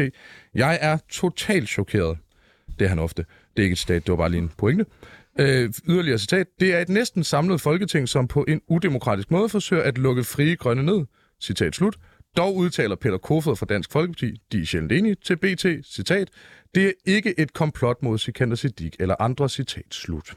[0.54, 2.18] Jeg er totalt chokeret.
[2.78, 3.24] Det er han ofte.
[3.56, 4.86] Det er ikke et stat, det var bare lige en pointe.
[5.38, 6.46] Øh, yderligere citat.
[6.60, 10.56] Det er et næsten samlet folketing, som på en udemokratisk måde forsøger at lukke Frie
[10.56, 11.06] Grønne ned.
[11.40, 11.96] Citat slut.
[12.36, 16.28] Dog udtaler Peter Kofod fra Dansk Folkeparti, de er sjældent enige, til BT, citat,
[16.74, 20.34] det er ikke et komplot mod Sikander Siddiq eller andre, citat slut.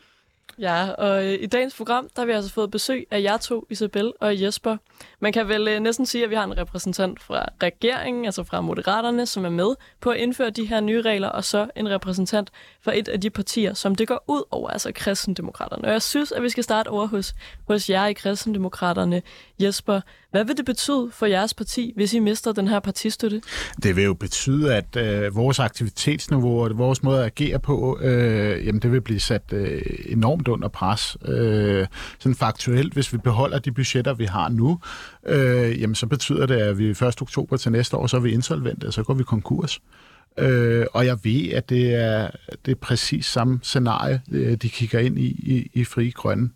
[0.59, 3.67] Ja, og øh, i dagens program, der har vi altså fået besøg af jer to,
[3.69, 4.77] Isabel og Jesper.
[5.23, 8.61] Man kan vel øh, næsten sige, at vi har en repræsentant fra regeringen, altså fra
[8.61, 12.49] Moderaterne, som er med på at indføre de her nye regler, og så en repræsentant
[12.81, 15.83] fra et af de partier, som det går ud over, altså kristendemokraterne.
[15.85, 17.35] Og jeg synes, at vi skal starte over hos,
[17.67, 19.21] hos jer i kristendemokraterne.
[19.59, 23.41] Jesper, hvad vil det betyde for jeres parti, hvis I mister den her partistøtte?
[23.83, 28.65] det vil jo betyde, at øh, vores aktivitetsniveau og vores måde at agere på, øh,
[28.65, 31.17] jamen det vil blive sat øh, enormt under pres.
[31.25, 31.87] Øh,
[32.19, 34.79] sådan faktuelt, hvis vi beholder de budgetter, vi har nu,
[35.25, 37.03] øh, jamen så betyder det, at vi 1.
[37.03, 39.81] oktober til næste år, så er vi insolvente, og så går vi konkurs.
[40.37, 42.29] Øh, og jeg ved, at det er,
[42.65, 46.49] det er præcis samme scenarie, øh, de kigger ind i, i, i Frie Grønne.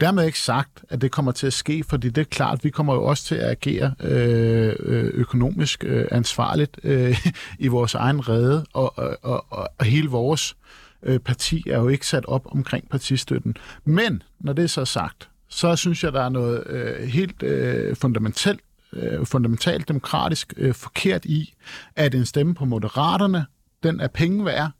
[0.00, 2.94] Dermed ikke sagt, at det kommer til at ske, fordi det er klart, vi kommer
[2.94, 7.26] jo også til at agere øh, øh, økonomisk øh, ansvarligt øh,
[7.58, 9.46] i vores egen rede, og, og, og,
[9.78, 10.56] og hele vores
[11.02, 13.56] øh, parti er jo ikke sat op omkring partistøtten.
[13.84, 17.96] Men når det er så sagt, så synes jeg, der er noget øh, helt øh,
[17.96, 18.60] fundamentalt
[18.92, 21.54] øh, fundamentalt demokratisk øh, forkert i,
[21.96, 23.46] at en stemme på Moderaterne,
[23.82, 24.70] den er penge værd,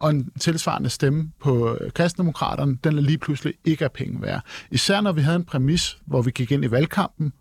[0.00, 4.40] og en tilsvarende stemme på øh, kristendemokraterne, den er lige pludselig ikke af penge værd.
[4.70, 7.32] Især når vi havde en præmis, hvor vi gik ind i valgkampen,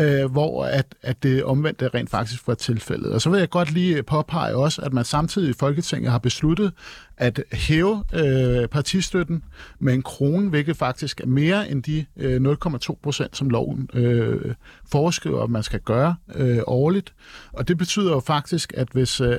[0.00, 3.12] øh, hvor at, at det omvendte rent faktisk var tilfældet.
[3.12, 6.72] Og så vil jeg godt lige påpege også, at man samtidig i Folketinget har besluttet
[7.16, 9.42] at hæve øh, partistøtten
[9.78, 14.54] med en krone, hvilket faktisk er mere end de øh, 0,2 procent, som loven øh,
[14.90, 17.14] foreskriver, at man skal gøre øh, årligt.
[17.52, 19.38] Og det betyder jo faktisk, at hvis øh,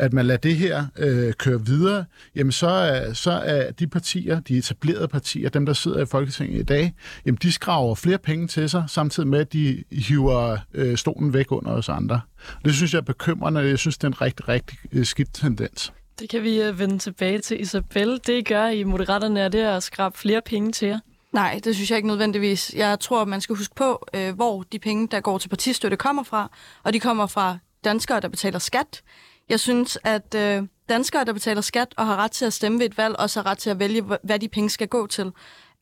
[0.00, 2.04] at man lader det her øh, køre videre,
[2.36, 6.60] jamen så er, så er de partier, de etablerede partier, dem der sidder i Folketinget
[6.60, 6.94] i dag,
[7.26, 11.52] jamen de skraver flere penge til sig, samtidig med, at de hiver øh, stolen væk
[11.52, 12.20] under os andre.
[12.64, 15.34] Det synes jeg er bekymrende, og jeg synes, det er en rigtig, rigtig øh, skidt
[15.34, 15.92] tendens.
[16.20, 18.20] Det kan vi øh, vende tilbage til, Isabel.
[18.26, 20.98] Det, I gør i Moderaterne, er det at skrabe flere penge til jer.
[21.32, 22.74] Nej, det synes jeg ikke nødvendigvis.
[22.76, 26.22] Jeg tror, man skal huske på, øh, hvor de penge, der går til partistøtte, kommer
[26.22, 26.50] fra.
[26.82, 29.02] Og de kommer fra danskere, der betaler skat.
[29.48, 32.86] Jeg synes, at øh, danskere, der betaler skat og har ret til at stemme ved
[32.86, 35.32] et valg, også har ret til at vælge, hva- hvad de penge skal gå til.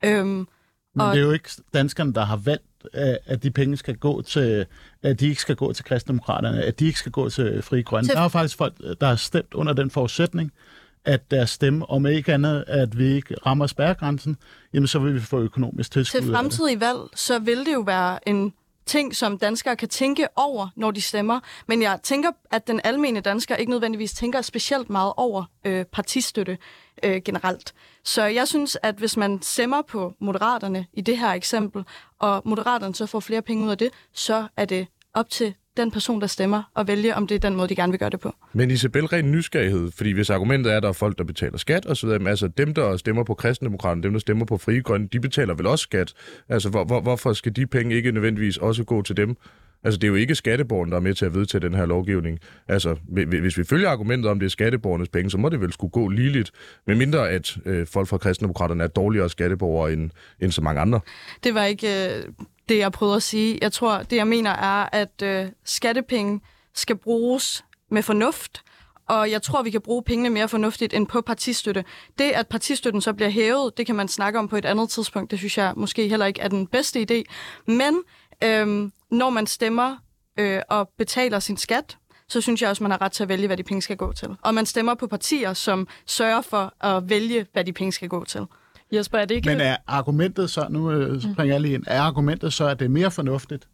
[0.05, 0.46] Øhm, Men
[1.01, 4.22] Og- det er jo ikke danskerne, der har valgt, at at de penge skal gå
[4.22, 4.66] til,
[5.03, 8.09] at de ikke skal gå til kristendemokraterne, at de ikke skal gå til Fri Grønne.
[8.09, 10.53] Til- Der er faktisk folk, der har stemt under den forudsætning,
[11.05, 14.37] at deres stemme, om ikke andet, at vi ikke rammer spærregrænsen,
[14.74, 16.20] jamen så vil vi få økonomisk tilskud.
[16.20, 18.53] til fremtidige valg, så vil det jo være en
[18.88, 21.40] ting, som danskere kan tænke over, når de stemmer.
[21.66, 26.59] Men jeg tænker, at den almene dansker ikke nødvendigvis tænker specielt meget over øh, partistøtte
[27.03, 27.74] øh, generelt.
[28.05, 31.85] Så jeg synes, at hvis man stemmer på Moderaterne i det her eksempel,
[32.18, 35.91] og Moderaterne så får flere penge ud af det, så er det op til den
[35.91, 38.21] person, der stemmer, og vælge, om det er den måde, de gerne vil gøre det
[38.21, 38.35] på.
[38.53, 41.87] Men Isabel, ren nysgerrighed, fordi hvis argumentet er, at der er folk, der betaler skat
[41.87, 44.83] og så videre, men altså dem, der stemmer på kristendemokraterne, dem, der stemmer på frie
[44.83, 46.12] grønne, de betaler vel også skat.
[46.49, 49.37] Altså hvor, hvor, hvorfor skal de penge ikke nødvendigvis også gå til dem?
[49.85, 52.38] Altså det er jo ikke skatteborgerne, der er med til at vedtage den her lovgivning.
[52.69, 52.97] Altså
[53.41, 56.09] hvis vi følger argumentet om, det er skatteborgernes penge, så må det vel skulle gå
[56.09, 56.51] ligeligt,
[56.87, 60.11] medmindre at øh, folk fra kristendemokraterne er dårligere skatteborgere end,
[60.41, 61.01] end så mange andre.
[61.45, 62.25] Det var ikke øh,
[62.69, 63.59] det, jeg prøvede at sige.
[63.62, 66.41] Jeg tror, det jeg mener er, at øh, skattepenge
[66.75, 68.62] skal bruges med fornuft,
[69.09, 71.85] og jeg tror, vi kan bruge pengene mere fornuftigt end på partistøtte.
[72.19, 75.31] Det, at partistøtten så bliver hævet, det kan man snakke om på et andet tidspunkt.
[75.31, 77.23] Det synes jeg måske heller ikke er den bedste idé.
[77.67, 78.03] Men
[78.45, 79.97] øhm, når man stemmer
[80.38, 81.97] øh, og betaler sin skat,
[82.29, 84.12] så synes jeg også, man har ret til at vælge, hvad de penge skal gå
[84.12, 84.29] til.
[84.42, 88.25] Og man stemmer på partier, som sørger for at vælge, hvad de penge skal gå
[88.25, 88.47] til.
[88.92, 89.49] Jesper, er det ikke...
[89.49, 92.79] Men er argumentet så, nu øh, så springer jeg lige ind, er argumentet så, at
[92.79, 93.68] det er mere fornuftigt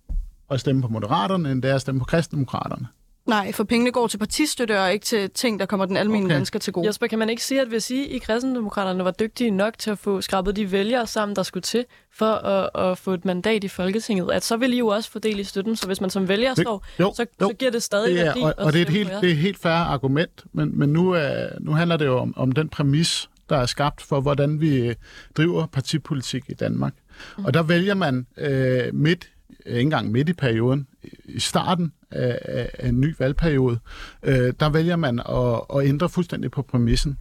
[0.51, 2.88] at stemme på Moderaterne, end det er at stemme på Kristdemokraterne?
[3.27, 6.37] Nej, for pengene går til partistøtte og ikke til ting, der kommer den almindelige Okay.
[6.37, 6.87] dansker til gode.
[6.87, 9.99] Jesper, kan man ikke sige, at hvis I i kristendemokraterne var dygtige nok til at
[9.99, 11.85] få skrabet de vælgere sammen, der skulle til
[12.15, 15.19] for at, at få et mandat i Folketinget, at så ville I jo også få
[15.19, 17.49] del i støtten, så hvis man som vælger står, jo, så, jo.
[17.49, 19.29] så giver det stadig Det er, værdi og, at og det er et helt, det
[19.29, 22.53] er et helt færre argument, men, men nu, er, nu handler det jo om, om
[22.53, 24.95] den præmis, der er skabt for, hvordan vi øh,
[25.37, 26.95] driver partipolitik i Danmark.
[27.39, 27.45] Mm.
[27.45, 29.31] Og der vælger man øh, midt,
[29.67, 30.87] øh, ikke engang midt i perioden,
[31.25, 33.79] i starten af, af, af en ny valgperiode,
[34.22, 37.18] øh, der vælger man at, at ændre fuldstændig på præmissen.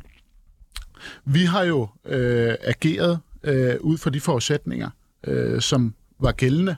[1.25, 4.89] Vi har jo øh, ageret øh, ud fra de forudsætninger,
[5.27, 6.75] øh, som var gældende,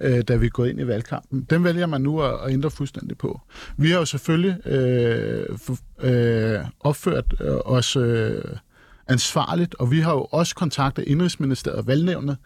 [0.00, 1.46] øh, da vi går ind i valgkampen.
[1.50, 3.40] Den vælger man nu at, at ændre fuldstændig på.
[3.76, 8.42] Vi har jo selvfølgelig øh, for, øh, opført øh, os øh,
[9.08, 12.36] ansvarligt, og vi har jo også kontaktet Indrigsministeriet og valgnævnet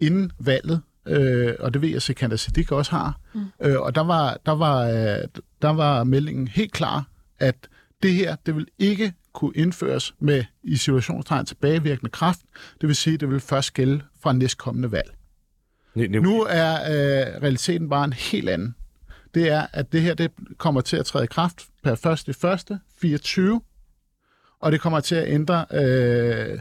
[0.00, 3.20] inden valget, øh, og det ved jeg, at Sikander Siddiq også har.
[3.34, 3.40] Mm.
[3.62, 5.18] Øh, og der var, der, var, øh,
[5.62, 7.04] der var meldingen helt klar,
[7.38, 7.68] at
[8.02, 12.40] det her, det vil ikke kunne indføres med i situationstegn tilbagevirkende kraft.
[12.80, 15.14] Det vil sige, at det vil først gælde fra næstkommende valg.
[15.96, 18.74] Ne- ne- Nu er øh, realiteten bare en helt anden.
[19.34, 22.70] Det er, at det her det kommer til at træde i kraft per 1.
[22.70, 22.78] 1.
[23.00, 23.60] 24,
[24.60, 26.58] og det kommer til at ændre, øh,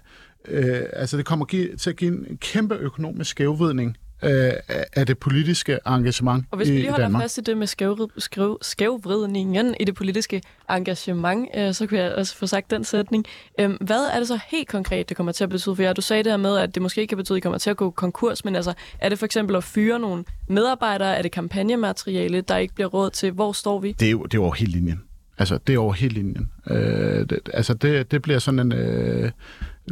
[0.48, 4.52] øh, altså det kommer give, til at give en kæmpe økonomisk skævvridning øh,
[4.96, 7.22] af- det politiske engagement Og hvis vi i, lige i holder Danmark.
[7.24, 12.12] fast i det med skævvrid, skæv, skævvridningen i det politiske engagement, øh, så kan jeg
[12.16, 13.26] også få sagt den sætning.
[13.60, 15.94] Øhm, hvad er det så helt konkret, det kommer til at betyde for jer?
[15.94, 17.70] Du sagde det her med, at det måske ikke kan betyde, at I kommer til
[17.70, 21.18] at gå konkurs, men altså, er det for eksempel at fyre nogle medarbejdere?
[21.18, 23.32] Er det kampagnemateriale, der ikke bliver råd til?
[23.32, 23.92] Hvor står vi?
[24.00, 25.02] Det er jo, det er over hele linjen.
[25.38, 26.50] Altså, det er over hele linjen.
[26.70, 29.32] Øh, det, altså, det, det bliver sådan en øh,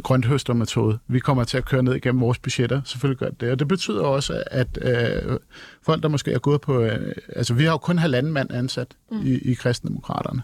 [0.02, 0.98] grønthøstermetode.
[1.08, 2.80] Vi kommer til at køre ned igennem vores budgetter.
[2.84, 3.50] Selvfølgelig gør det.
[3.50, 5.38] Og det betyder også, at øh,
[5.82, 6.80] folk, der måske er gået på...
[6.80, 9.26] Øh, altså, vi har jo kun halvanden mand ansat mm.
[9.26, 10.42] i, i kristendemokraterne.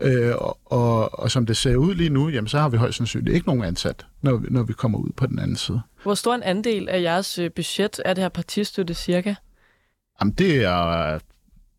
[0.00, 2.96] Øh, og, og, og som det ser ud lige nu, jamen, så har vi højst
[2.96, 5.80] sandsynligt ikke nogen ansat, når vi, når vi kommer ud på den anden side.
[6.02, 9.34] Hvor stor en andel af jeres øh, budget er det her partistøtte cirka?
[10.20, 11.18] Jamen, det er,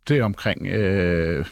[0.07, 0.67] det er omkring...
[0.67, 1.45] Øh,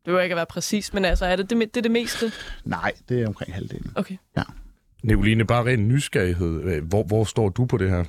[0.00, 2.32] Det behøver ikke at være præcis, men altså, er det det, det, er det meste?
[2.64, 3.92] nej, det er omkring halvdelen.
[3.94, 4.16] Okay.
[5.02, 6.80] Nicoline, bare ren nysgerrighed.
[6.80, 8.04] Hvor, hvor står du på det her?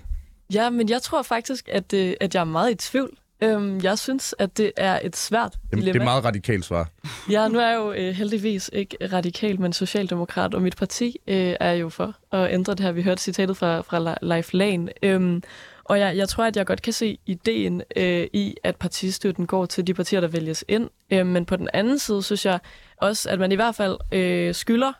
[0.53, 3.17] Ja, men jeg tror faktisk, at, øh, at jeg er meget i tvivl.
[3.43, 6.89] Øhm, jeg synes, at det er et svært Det, det er et meget radikalt svar.
[7.29, 11.55] Ja, nu er jeg jo øh, heldigvis ikke radikal, men socialdemokrat, og mit parti øh,
[11.59, 12.91] er jo for at ændre det her.
[12.91, 14.89] Vi hørte citatet fra, fra Leif Lahn.
[15.03, 15.43] Øhm,
[15.91, 19.65] og jeg, jeg tror, at jeg godt kan se ideen øh, i, at partistøtten går
[19.65, 20.89] til de partier, der vælges ind.
[21.11, 22.59] Øh, men på den anden side synes jeg
[22.97, 24.91] også, at man i hvert fald øh, skylder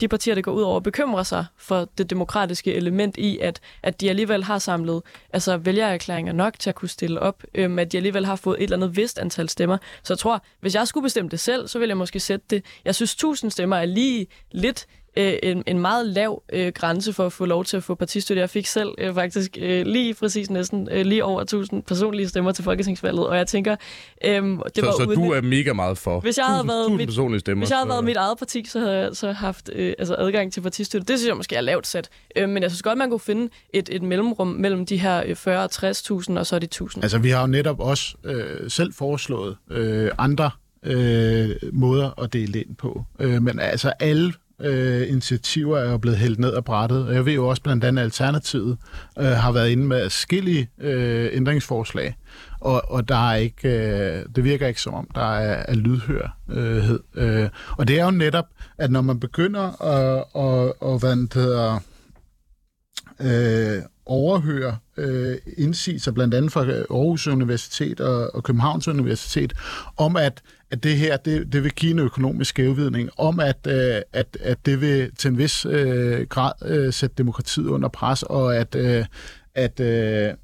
[0.00, 4.00] de partier, der går ud over, bekymrer sig for det demokratiske element i, at, at
[4.00, 7.96] de alligevel har samlet altså vælgererklæringer nok til at kunne stille op, øhm, at de
[7.96, 9.78] alligevel har fået et eller andet vist antal stemmer.
[10.02, 12.64] Så jeg tror, hvis jeg skulle bestemme det selv, så ville jeg måske sætte det.
[12.84, 14.86] Jeg synes, 1000 stemmer er lige lidt
[15.18, 18.40] øh, en, en meget lav øh, grænse for at få lov til at få partistøtte.
[18.40, 22.52] Jeg fik selv øh, faktisk øh, lige præcis næsten øh, lige over 1000 personlige stemmer
[22.52, 23.76] til folketingsvalget, og jeg tænker,
[24.24, 25.22] øh, det Så, var så uden...
[25.22, 26.20] du er mega meget for.
[26.20, 27.64] Hvis jeg havde Tusind- været tusind mit- personlige stemmer.
[27.64, 30.14] Hvis jeg havde så- været mit eget parti, så havde jeg så haft øh, altså
[30.18, 31.06] adgang til partistøtte.
[31.06, 32.08] Det synes jeg måske er lavt sat.
[32.36, 35.36] Øh, men jeg synes godt, man kunne finde et, et mellemrum mellem de her øh,
[35.36, 37.04] 40 og 60.000, og så de 1000.
[37.04, 40.50] Altså, vi har jo netop også øh, selv foreslået øh, andre
[40.82, 43.04] øh, måder at dele ind på.
[43.20, 47.06] Øh, men altså, alle øh, initiativer er jo blevet hældt ned og brættet.
[47.06, 48.78] Og jeg ved jo også, blandt andet Alternativet
[49.18, 52.16] øh, har været inde med forskellige øh, ændringsforslag.
[52.60, 57.00] Og, og der er ikke, øh, det virker ikke som om, der er, er lydhørhed.
[57.14, 58.46] Øh, og det er jo netop,
[58.78, 61.78] at når man begynder at, at, at hvad det hedder,
[63.20, 69.52] øh, overhøre øh, indsigelser, blandt andet fra Aarhus Universitet og, og Københavns Universitet,
[69.96, 74.02] om at, at det her det, det vil give en økonomisk skævvidning, om at, øh,
[74.12, 78.56] at, at det vil til en vis øh, grad øh, sætte demokratiet under pres, og
[78.56, 79.04] at, øh,
[79.54, 80.34] at øh,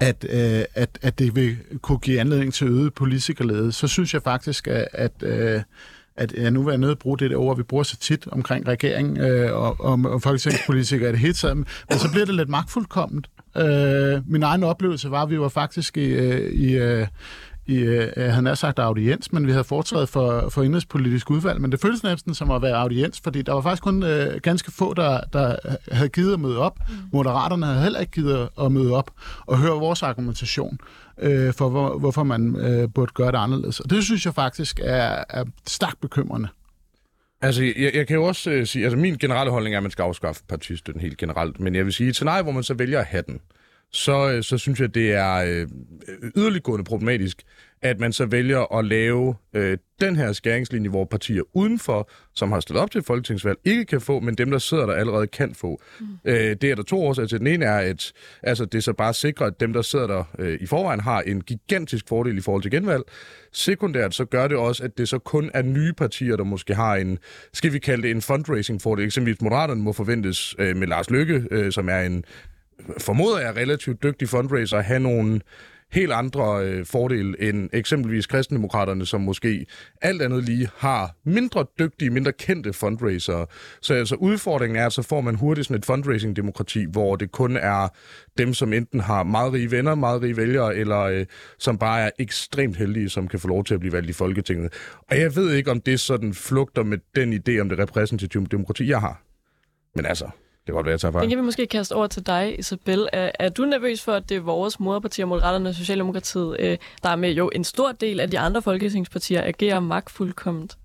[0.00, 4.22] at, øh, at, at det vil kunne give anledning til øget politikerlede, så synes jeg
[4.22, 5.62] faktisk, at, at, øh,
[6.16, 8.26] at jeg nu vil jeg nødt at bruge det der ord, vi bruger så tit
[8.26, 12.34] omkring regeringen øh, og, og, og folketingspolitikere i det hele taget, men så bliver det
[12.34, 13.26] lidt magtfuldkomment.
[13.56, 17.06] Øh, min egen oplevelse var, at vi var faktisk i, øh, i, øh,
[17.66, 21.60] i øh, jeg havde nær sagt audiens, men vi havde foretrædet for, for indrigspolitisk udvalg,
[21.60, 24.72] men det føltes næsten som at være audiens, fordi der var faktisk kun øh, ganske
[24.72, 25.56] få, der, der
[25.92, 26.78] havde givet at møde op.
[27.12, 29.10] Moderaterne havde heller ikke givet at møde op
[29.46, 30.78] og høre vores argumentation
[31.18, 33.80] øh, for, hvor, hvorfor man øh, burde gøre det anderledes.
[33.80, 36.48] Og det synes jeg faktisk er, er stærkt bekymrende.
[37.40, 39.90] Altså, jeg, jeg kan jo også øh, sige, altså min generelle holdning er, at man
[39.90, 42.98] skal afskaffe partistøtten helt generelt, men jeg vil sige, til nej, hvor man så vælger
[43.00, 43.40] at have den, øh,
[43.92, 45.68] så synes jeg, det er øh,
[46.36, 47.42] yderliggående problematisk,
[47.82, 52.60] at man så vælger at lave øh, den her skæringslinje, hvor partier udenfor, som har
[52.60, 55.80] stillet op til folketingsvalg, ikke kan få, men dem, der sidder der allerede kan få.
[56.00, 56.06] Mm.
[56.24, 57.38] Øh, det er der to årsager til.
[57.38, 60.58] Den ene er, at altså, det så bare sikrer, at dem, der sidder der øh,
[60.60, 63.02] i forvejen, har en gigantisk fordel i forhold til genvalg.
[63.52, 66.96] Sekundært så gør det også, at det så kun er nye partier, der måske har
[66.96, 67.18] en,
[67.52, 69.04] skal vi kalde det en fundraising-fordel.
[69.04, 72.24] Eksempelvis Moderaterne må forventes øh, med Lars Lykke, øh, som er en
[72.98, 75.40] formoder jeg relativt dygtig fundraiser, have nogle
[75.92, 79.66] helt andre øh, fordele end eksempelvis kristendemokraterne, som måske
[80.02, 83.46] alt andet lige har mindre dygtige, mindre kendte fundraisere.
[83.80, 87.56] Så altså udfordringen er, at så får man hurtigt sådan et fundraising-demokrati, hvor det kun
[87.56, 87.88] er
[88.38, 91.26] dem, som enten har meget rige venner, meget rige vælgere, eller øh,
[91.58, 94.72] som bare er ekstremt heldige, som kan få lov til at blive valgt i Folketinget.
[95.10, 98.88] Og jeg ved ikke, om det sådan flugter med den idé om det repræsentative demokrati,
[98.88, 99.22] jeg har.
[99.94, 100.30] Men altså,
[100.66, 101.22] kan godt være, jeg tager fejl.
[101.22, 103.08] Den kan vi måske kaste over til dig, Isabel.
[103.12, 107.16] Er, er du nervøs for, at det er vores Moderaterne og Socialdemokratiet, øh, der er
[107.16, 110.76] med jo en stor del af de andre folketingspartier, agerer magtfuldkomment?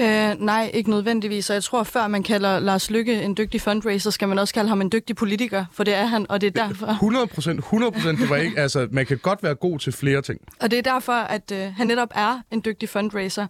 [0.00, 1.50] Øh, nej, ikke nødvendigvis.
[1.50, 4.68] Og jeg tror, før man kalder Lars Lykke en dygtig fundraiser, skal man også kalde
[4.68, 6.86] ham en dygtig politiker, for det er han, og det er derfor.
[6.86, 8.18] 100 procent, 100 procent.
[8.18, 10.40] Det var ikke, altså, man kan godt være god til flere ting.
[10.60, 13.46] Og det er derfor, at øh, han netop er en dygtig fundraiser.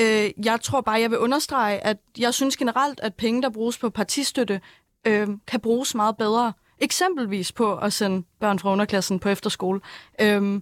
[0.00, 3.78] Øh, jeg tror bare, jeg vil understrege, at jeg synes generelt, at penge, der bruges
[3.78, 4.60] på partistøtte,
[5.06, 6.52] øh, kan bruges meget bedre.
[6.78, 9.80] Eksempelvis på at sende børn fra underklassen på efterskole.
[10.20, 10.60] Øh,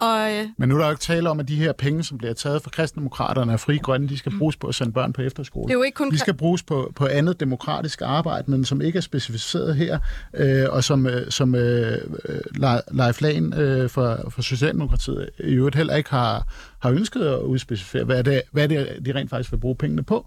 [0.00, 2.18] og, øh, Men nu er der jo ikke tale om, at de her penge, som
[2.18, 5.22] bliver taget fra kristendemokraterne og frie grønne, de skal bruges på at sende børn på
[5.22, 5.64] efterskole.
[5.64, 6.10] det er jo ikke kun...
[6.10, 9.98] De skal bruges på, på andet demokratisk arbejde, men som ikke er specificeret her,
[10.34, 11.98] øh, og som, øh, som øh,
[12.56, 16.46] Le- Leif Lahn øh, for, for Socialdemokratiet i øvrigt heller ikke har,
[16.78, 19.76] har ønsket at udspecificere, hvad er, det, hvad er det, de rent faktisk vil bruge
[19.76, 20.26] pengene på.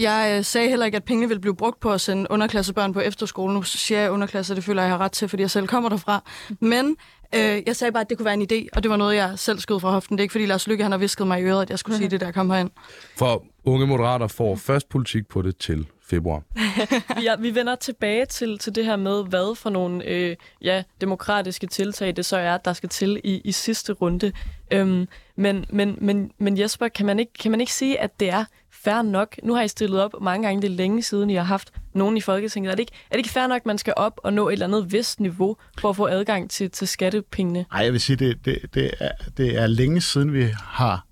[0.00, 3.00] Jeg øh, sagde heller ikke, at pengene ville blive brugt på at sende underklassebørn på
[3.00, 3.54] efterskole.
[3.54, 5.88] Nu siger jeg underklasse, det føler jeg, jeg har ret til, fordi jeg selv kommer
[5.88, 6.22] derfra.
[6.60, 6.96] Men
[7.34, 9.32] øh, jeg sagde bare, at det kunne være en idé, og det var noget, jeg
[9.36, 10.18] selv skød fra hoften.
[10.18, 11.96] Det er ikke, fordi Lars Lykke han har visket mig i øret, at jeg skulle
[11.96, 12.70] sige det, der kom herind.
[13.16, 16.42] For unge moderater får først politik på det til februar.
[17.20, 20.82] vi, er, vi vender tilbage til, til det her med, hvad for nogle øh, ja,
[21.00, 24.32] demokratiske tiltag det så er, der skal til i, i sidste runde.
[24.70, 28.30] Øhm, men, men, men, men Jesper, kan man, ikke, kan man ikke sige, at det
[28.30, 28.44] er
[28.84, 29.36] fair nok?
[29.42, 32.16] Nu har I stillet op mange gange, det er længe siden, I har haft nogen
[32.16, 32.70] i Folketinget.
[32.70, 34.52] Er det ikke, er det ikke fair nok, at man skal op og nå et
[34.52, 37.66] eller andet vist niveau for at få adgang til, til skattepengene?
[37.72, 41.06] Nej, jeg vil sige, det, det, det, er, det er længe siden, vi har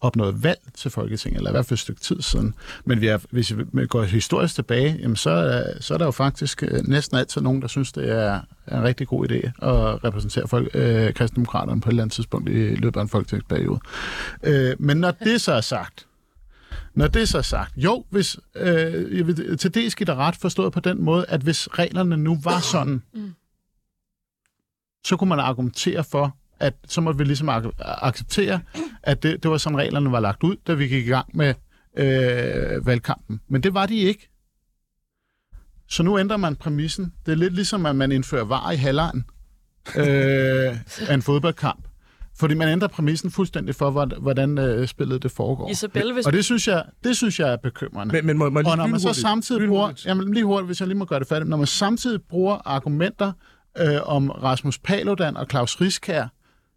[0.00, 2.54] opnået valg til Folketinget, eller i hvert fald et stykke tid siden.
[2.84, 6.10] Men vi er, hvis vi går historisk tilbage, jamen så, er, så er der jo
[6.10, 8.40] faktisk øh, næsten altid nogen, der synes, det er
[8.72, 12.74] en rigtig god idé at repræsentere folk, øh, kristendemokraterne på et eller andet tidspunkt i
[12.74, 13.80] løbet af en folketingsperiode.
[14.42, 16.06] Øh, men når det så er sagt,
[16.94, 20.36] når det så er sagt, jo, hvis, øh, jeg vil, til det skal der ret
[20.36, 23.34] forstået på den måde, at hvis reglerne nu var sådan, mm.
[25.06, 28.60] så kunne man argumentere for, at så må vi ligesom ac- acceptere,
[29.02, 31.54] at det, det var sådan, reglerne var lagt ud, da vi gik i gang med
[31.96, 33.40] øh, valgkampen.
[33.48, 34.30] Men det var de ikke.
[35.88, 37.14] Så nu ændrer man præmissen.
[37.26, 39.24] Det er lidt ligesom, at man indfører var i halvlejen
[39.96, 40.76] øh,
[41.08, 41.89] af en fodboldkamp.
[42.40, 45.70] Fordi man ændrer præmissen fuldstændig for, hvordan øh, spillet det foregår.
[45.70, 46.26] Isabel, hvis...
[46.26, 48.12] Og det synes jeg, det synes jeg er bekymrende.
[48.12, 50.88] Men, men må, må og når man så samtidig bruger, jamen lige hurtigt, hvis jeg
[50.88, 53.32] lige må gøre det færdigt, når man samtidig bruger argumenter
[53.78, 56.26] øh, om Rasmus Paludan og Claus Riskær,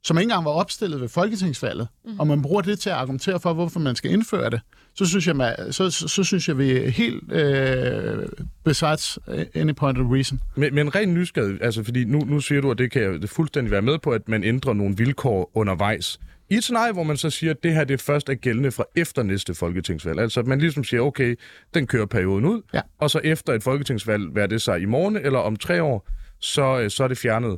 [0.03, 2.19] som ikke engang var opstillet ved folketingsvalget, mm.
[2.19, 4.61] og man bruger det til at argumentere for, hvorfor man skal indføre det,
[4.95, 8.27] så synes jeg, man, så, så, så synes jeg vi er helt øh,
[8.63, 9.19] besides
[9.55, 10.39] any point of reason.
[10.55, 13.71] Men, men ren nysgerrig, altså fordi nu, nu siger du, at det kan jeg fuldstændig
[13.71, 16.19] være med på, at man ændrer nogle vilkår undervejs.
[16.49, 18.85] I et scenarie, hvor man så siger, at det her det først er gældende fra
[18.95, 20.19] efter næste folketingsvalg.
[20.19, 21.35] Altså at man ligesom siger, okay,
[21.73, 22.81] den kører perioden ud, ja.
[22.97, 26.89] og så efter et folketingsvalg, hvad det sig i morgen eller om tre år, så,
[26.89, 27.57] så er det fjernet.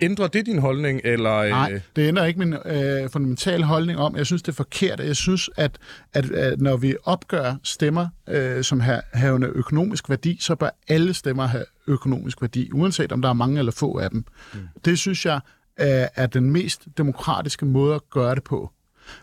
[0.00, 1.48] Ændrer det din holdning, eller...
[1.48, 4.16] Nej, det ændrer ikke min øh, fundamentale holdning om.
[4.16, 5.00] Jeg synes, det er forkert.
[5.00, 5.78] Jeg synes, at,
[6.12, 11.14] at, at når vi opgør stemmer, øh, som har havende økonomisk værdi, så bør alle
[11.14, 14.24] stemmer have økonomisk værdi, uanset om der er mange eller få af dem.
[14.54, 14.60] Mm.
[14.84, 15.40] Det synes jeg
[15.80, 18.70] øh, er den mest demokratiske måde at gøre det på.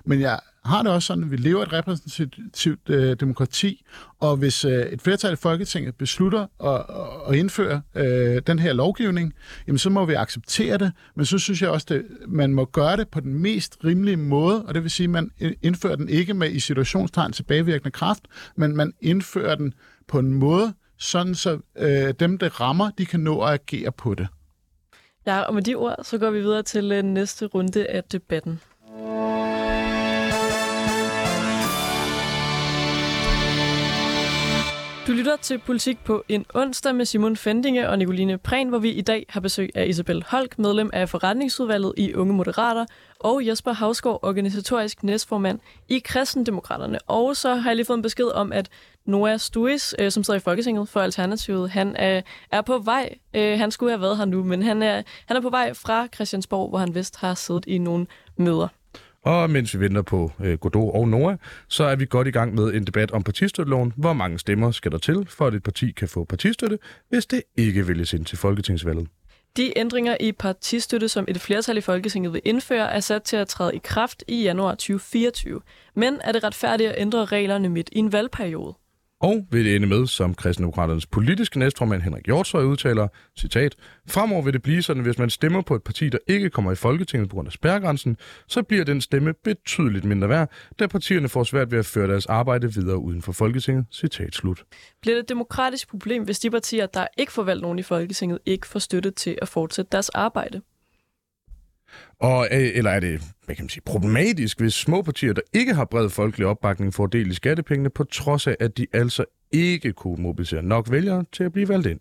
[0.06, 3.86] Men jeg har det også sådan, at vi lever et repræsentativt øh, demokrati,
[4.20, 6.86] og hvis øh, et flertal i Folketinget beslutter at,
[7.30, 9.34] at indføre øh, den her lovgivning,
[9.68, 12.98] jamen så må vi acceptere det, men så synes jeg også, at man må gøre
[12.98, 15.32] det på den mest rimelige måde, og det vil sige, at man
[15.62, 18.24] indfører den ikke med i situationstegn tilbagevirkende kraft,
[18.56, 19.74] men man indfører den
[20.08, 24.14] på en måde, sådan så øh, dem, det rammer, de kan nå at agere på
[24.14, 24.28] det.
[25.26, 28.60] Ja, og med de ord, så går vi videre til øh, næste runde af debatten.
[35.08, 38.92] Du lytter til Politik på en onsdag med Simon Fendinge og Nicoline Prehn, hvor vi
[38.92, 42.86] i dag har besøg af Isabel Holk, medlem af forretningsudvalget i Unge Moderater,
[43.20, 47.00] og Jesper Havsgaard, organisatorisk næstformand i Kristendemokraterne.
[47.08, 48.70] Og så har jeg lige fået en besked om, at
[49.06, 52.22] Noah Stuis, øh, som sidder i Folketinget for Alternativet, han er,
[52.52, 53.10] er på vej.
[53.34, 56.08] Øh, han skulle have været her nu, men han er, han er på vej fra
[56.08, 58.68] Christiansborg, hvor han vist har siddet i nogle møder.
[59.24, 62.56] Og mens vi venter på øh, Godot og Nora, så er vi godt i gang
[62.56, 63.94] med en debat om partistøtteloven.
[63.98, 67.44] Hvor mange stemmer skal der til, for at et parti kan få partistøtte, hvis det
[67.58, 69.08] ikke vælges ind til folketingsvalget?
[69.58, 73.48] De ændringer i partistøtte, som et flertal i Folketinget vil indføre, er sat til at
[73.48, 75.62] træde i kraft i januar 2024.
[75.96, 78.74] Men er det retfærdigt at ændre reglerne midt i en valgperiode?
[79.22, 83.08] Og vil det ende med, som Kristendemokraternes politiske næstformand Henrik Hjortshøj udtaler,
[83.40, 83.76] citat,
[84.08, 86.72] Fremover vil det blive sådan, at hvis man stemmer på et parti, der ikke kommer
[86.72, 88.18] i Folketinget på grund af spærregrænsen,
[88.48, 90.50] så bliver den stemme betydeligt mindre værd,
[90.80, 93.86] da partierne får svært ved at føre deres arbejde videre uden for Folketinget.
[93.92, 94.64] Citat slut.
[95.02, 98.40] Bliver det et demokratisk problem, hvis de partier, der ikke får valgt nogen i Folketinget,
[98.46, 100.62] ikke får støtte til at fortsætte deres arbejde?
[102.20, 105.74] Og, øh, eller er det hvad kan man sige, problematisk, hvis små partier, der ikke
[105.74, 109.94] har bred folkelig opbakning, får del i skattepengene, på trods af, at de altså ikke
[109.94, 112.00] kunne mobilisere nok vælgere til at blive valgt ind?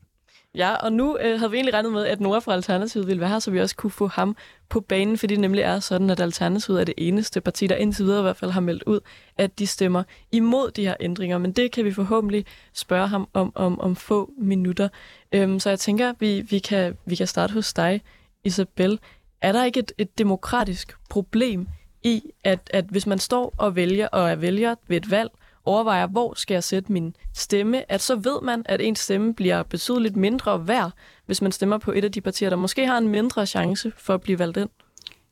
[0.55, 3.29] Ja, og nu øh, havde vi egentlig regnet med, at Nora fra Alternativet ville være
[3.29, 4.37] her, så vi også kunne få ham
[4.69, 8.05] på banen, fordi det nemlig er sådan, at Alternativet er det eneste parti, der indtil
[8.05, 9.01] videre i hvert fald har meldt ud,
[9.39, 11.39] at de stemmer imod de her ændringer.
[11.39, 14.89] Men det kan vi forhåbentlig spørge ham om om, om få minutter.
[15.33, 18.01] Øhm, så jeg tænker, vi, vi, kan, vi kan starte hos dig,
[18.45, 18.99] Isabel.
[19.43, 21.69] Er der ikke et, et demokratisk problem
[22.03, 25.31] i, at, at hvis man står og vælger og er vælger ved et valg,
[25.65, 29.63] overvejer, hvor skal jeg sætte min stemme, at så ved man, at ens stemme bliver
[29.63, 30.93] betydeligt mindre værd,
[31.27, 34.15] hvis man stemmer på et af de partier, der måske har en mindre chance for
[34.15, 34.69] at blive valgt ind?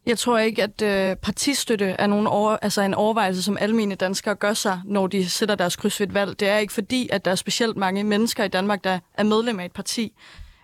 [0.06, 4.34] Jeg tror ikke, at øh, partistøtte er nogen over, altså en overvejelse, som almindelige danskere
[4.34, 6.40] gør sig, når de sætter deres kryds ved et valg.
[6.40, 9.60] Det er ikke fordi, at der er specielt mange mennesker i Danmark, der er medlem
[9.60, 10.12] af et parti.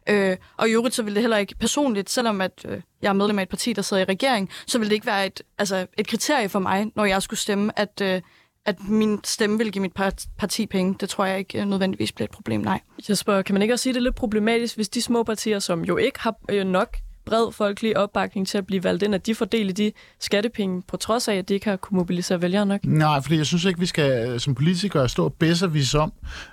[0.08, 3.12] Øh, og i øvrigt så vil det heller ikke personligt, selvom at øh, jeg er
[3.12, 5.86] medlem af et parti, der sidder i regering, så vil det ikke være et, altså
[5.98, 8.20] et kriterie for mig, når jeg skulle stemme, at, øh,
[8.64, 9.94] at min stemme vil give mit
[10.38, 10.96] parti penge.
[11.00, 12.80] Det tror jeg ikke øh, nødvendigvis bliver et problem, nej.
[13.08, 15.58] Jesper, kan man ikke også sige, at det er lidt problematisk, hvis de små partier,
[15.58, 16.96] som jo ikke har øh, nok
[17.26, 20.82] bred folkelig opbakning til at blive valgt ind, at de får del i de skattepenge,
[20.88, 22.84] på trods af, at de ikke har kunnet mobilisere vælgere nok?
[22.84, 26.12] Nej, fordi jeg synes ikke, vi skal øh, som politikere stå og bedre om,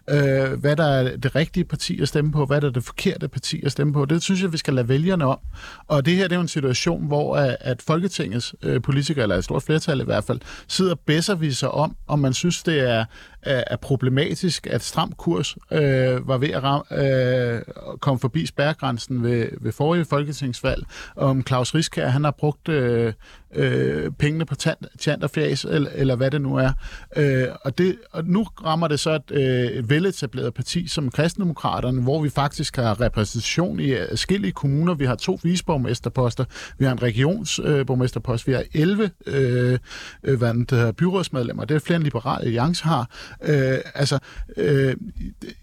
[0.10, 3.28] øh, hvad der er det rigtige parti at stemme på, hvad der er det forkerte
[3.28, 4.06] parti at stemme på.
[4.06, 5.40] Det synes jeg, vi skal lade vælgerne om.
[5.88, 9.36] Og det her det er jo en situation, hvor øh, at, Folketingets øh, politikere, eller
[9.36, 13.06] et stort flertal i hvert fald, sidder bedre om, om man synes, det er,
[13.44, 17.62] er problematisk, at stram kurs øh, var ved at ram, øh,
[18.00, 20.86] komme forbi spærgrænsen ved, ved forrige folketingsvalg,
[21.16, 23.14] om Claus Riskær, han har brugt øh,
[23.56, 26.72] øh, pengene på tand, tand og fjæs, eller, eller hvad det nu er.
[27.16, 32.02] Øh, og, det, og nu rammer det så et, øh, et veletableret parti som Kristendemokraterne,
[32.02, 34.94] hvor vi faktisk har repræsentation i forskellige kommuner.
[34.94, 36.46] Vi har to visborgmesterposter,
[36.78, 39.80] vi har en regionsborgmesterpost, øh, vi har 11 øh,
[40.24, 41.66] øh, hvad det byrådsmedlemmer.
[41.66, 43.10] Det er flere end Liberale Alliance har.
[43.42, 44.20] Øh, altså,
[44.58, 44.96] øh,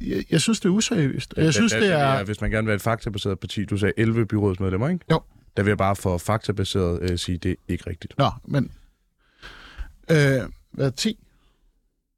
[0.00, 1.34] jeg, jeg synes, det er useriøst.
[1.36, 2.24] Jeg synes, det, er...
[2.24, 5.04] Hvis man gerne vil have et faktabaseret parti, du sagde 11 byrådsmedlemmer, ikke?
[5.10, 5.20] Jo.
[5.56, 8.18] Der vil jeg bare for faktabaseret øh, sige, det er ikke rigtigt.
[8.18, 8.70] Nå, men...
[10.10, 10.40] Øh,
[10.72, 11.18] hvad, 10?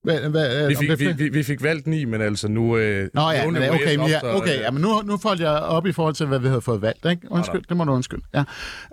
[0.03, 2.77] Hvad, hvad, vi, fik, vi, vi, vi fik valgt ni, men altså nu...
[2.77, 5.87] Øh, Nå ja, men, okay, men ja, okay ja, men nu, nu faldt jeg op
[5.87, 7.07] i forhold til, hvad vi havde fået valgt.
[7.11, 7.27] Ikke?
[7.31, 8.23] Undskyld, det må du undskylde.
[8.35, 8.45] Ja.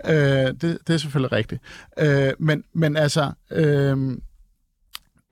[0.05, 1.61] Øh, det, det er selvfølgelig rigtigt.
[1.99, 3.31] Øh, men, men altså...
[3.51, 4.17] Øh,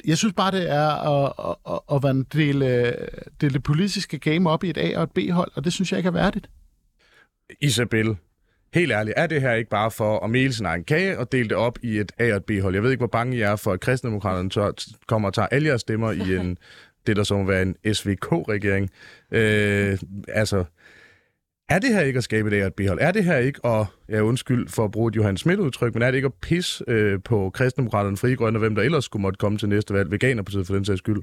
[0.05, 1.33] jeg synes bare, det er at,
[1.65, 2.95] at, at, at dele,
[3.41, 5.97] dele det politiske game op i et A- og et B-hold, og det synes jeg
[5.97, 6.49] ikke er værdigt.
[7.61, 8.17] Isabel,
[8.73, 11.49] helt ærligt, er det her ikke bare for at mele sin egen kage og dele
[11.49, 12.73] det op i et A- og et B-hold?
[12.73, 14.73] Jeg ved ikke, hvor bange I er for, at kristendemokraterne
[15.07, 16.57] kommer og tager alle jeres stemmer i en,
[17.07, 18.89] det, der så må være en SVK-regering.
[19.31, 19.97] Øh,
[20.27, 20.63] altså,
[21.69, 22.99] er det her ikke at skabe et A- og et B-hold?
[23.01, 26.11] Er det her ikke at, ja undskyld for at bruge et Johan Schmidt-udtryk, men er
[26.11, 29.37] det ikke at pisse øh, på kristendemokraterne, frie grønne og hvem der ellers skulle måtte
[29.37, 30.11] komme til næste valg?
[30.11, 31.21] Veganerpartiet for den sags skyld.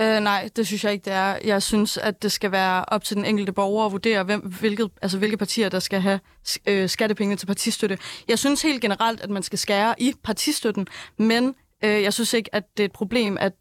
[0.00, 1.38] Øh, nej, det synes jeg ikke, det er.
[1.44, 4.90] Jeg synes, at det skal være op til den enkelte borger at vurdere, hvem, hvilket,
[5.02, 6.20] altså, hvilke partier, der skal have
[6.68, 7.98] øh, skattepenge til partistøtte.
[8.28, 10.86] Jeg synes helt generelt, at man skal skære i partistøtten,
[11.18, 13.52] men øh, jeg synes ikke, at det er et problem, at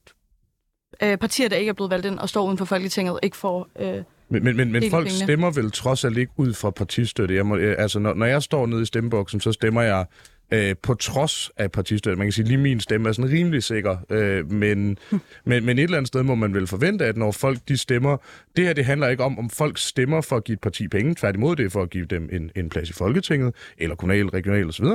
[1.04, 3.68] øh, partier, der ikke er blevet valgt ind og står uden for Folketinget, ikke får...
[3.80, 5.26] Øh, men, men, men, men folk pengene.
[5.26, 7.36] stemmer vel trods alt ikke ud fra partistøtte.
[7.36, 10.06] Jeg må, øh, altså, når, når jeg står nede i stemmeboksen, så stemmer jeg
[10.52, 12.18] øh, på trods af partistøtte.
[12.18, 14.98] Man kan sige, lige min stemme er sådan rimelig sikker, øh, men,
[15.46, 18.18] men, men et eller andet sted må man vel forvente, at når folk de stemmer,
[18.56, 21.16] det her det handler ikke om, om folk stemmer for at give et parti penge,
[21.16, 24.68] tværtimod det er for at give dem en, en plads i Folketinget, eller kommunal, regional
[24.68, 24.86] osv.,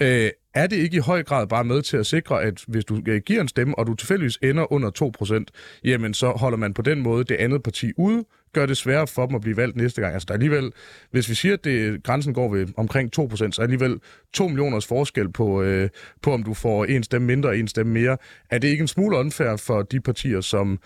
[0.00, 3.02] øh, er det ikke i høj grad bare med til at sikre, at hvis du
[3.08, 6.82] øh, giver en stemme, og du tilfældigvis ender under 2%, jamen så holder man på
[6.82, 10.00] den måde det andet parti ude, gør det sværere for dem at blive valgt næste
[10.00, 10.14] gang.
[10.14, 10.72] Altså der er alligevel,
[11.10, 14.00] hvis vi siger, at det, grænsen går ved omkring 2%, så er alligevel
[14.32, 15.88] 2 millioners forskel på, øh,
[16.22, 18.16] på, om du får en stemme mindre og en stemme mere.
[18.50, 20.78] Er det ikke en smule unfair for de partier, som,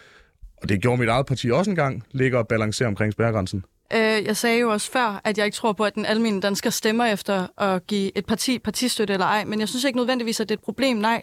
[0.63, 3.65] og det gjorde mit eget parti også engang, ligger og balancerer omkring spærregrænsen?
[3.95, 6.71] Øh, jeg sagde jo også før, at jeg ikke tror på, at den almindelige dansker
[6.71, 10.49] stemmer efter at give et parti partistøtte eller ej, men jeg synes ikke nødvendigvis, at
[10.49, 11.23] det er et problem, nej.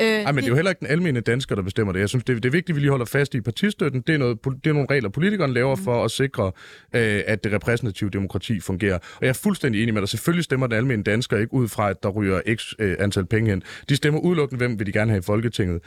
[0.00, 2.00] Øh, Ej, men det er jo heller ikke den almindelige dansker, der bestemmer det.
[2.00, 4.00] Jeg synes, det, det er vigtigt, at vi lige holder fast i partistøtten.
[4.00, 5.82] Det er, noget, det er nogle regler, politikerne laver mm.
[5.82, 6.52] for at sikre,
[6.94, 8.94] øh, at det repræsentative demokrati fungerer.
[8.94, 10.08] Og jeg er fuldstændig enig med dig.
[10.08, 13.50] Selvfølgelig stemmer den almindelige dansker ikke ud fra, at der ryger x øh, antal penge
[13.50, 13.62] hen.
[13.88, 15.80] De stemmer udelukkende, hvem vil de gerne have i Folketinget.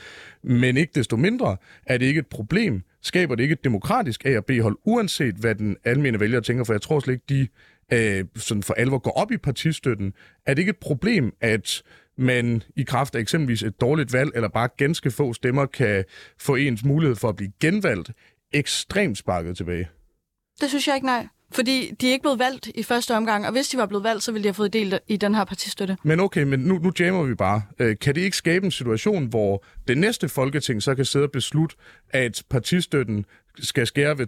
[0.44, 4.38] Men ikke desto mindre er det ikke et problem, skaber det ikke et demokratisk A-
[4.38, 7.48] og B-hold, uanset hvad den almindelige vælger tænker, for jeg tror slet ikke, de
[7.94, 10.14] øh, sådan for alvor går op i partistøtten.
[10.46, 11.84] Er det ikke et problem, at
[12.18, 16.04] man i kraft af eksempelvis et dårligt valg, eller bare ganske få stemmer, kan
[16.40, 18.12] få ens mulighed for at blive genvalgt
[18.54, 19.90] ekstremt sparket tilbage?
[20.62, 21.28] Det synes jeg ikke, nej.
[21.52, 24.24] Fordi de er ikke blevet valgt i første omgang, og hvis de var blevet valgt,
[24.24, 25.98] så ville de have fået del i den her partistøtte.
[26.04, 27.62] Men okay, men nu, nu jammer vi bare.
[27.80, 31.32] Øh, kan det ikke skabe en situation, hvor det næste folketing så kan sidde og
[31.32, 31.76] beslutte,
[32.10, 33.26] at partistøtten
[33.60, 34.28] skal skære ved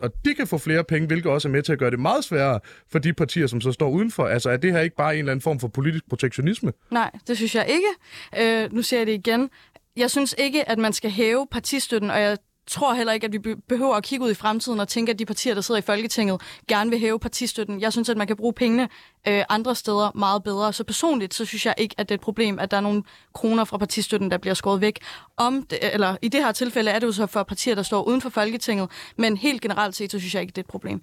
[0.00, 2.00] 2%, og de kan få flere penge, hvilket også er med til at gøre det
[2.00, 2.60] meget sværere
[2.92, 4.26] for de partier, som så står udenfor.
[4.26, 6.72] Altså er det her ikke bare en eller anden form for politisk protektionisme?
[6.90, 8.62] Nej, det synes jeg ikke.
[8.64, 9.50] Øh, nu ser jeg det igen.
[9.96, 13.38] Jeg synes ikke, at man skal hæve partistøtten, og jeg tror heller ikke, at vi
[13.68, 16.40] behøver at kigge ud i fremtiden og tænke, at de partier, der sidder i Folketinget,
[16.68, 17.80] gerne vil hæve partistøtten.
[17.80, 18.88] Jeg synes, at man kan bruge pengene
[19.28, 20.72] øh, andre steder meget bedre.
[20.72, 23.02] Så personligt, så synes jeg ikke, at det er et problem, at der er nogle
[23.34, 24.98] kroner fra partistøtten, der bliver skåret væk.
[25.36, 28.02] Om det, eller i det her tilfælde er det jo så for partier, der står
[28.02, 31.02] uden for Folketinget, men helt generelt set, så synes jeg ikke, det er et problem.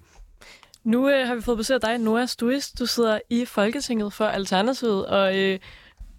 [0.84, 2.70] Nu øh, har vi fået besøg af dig, Noah Stuis.
[2.70, 5.58] Du sidder i Folketinget for Alternativet, og øh,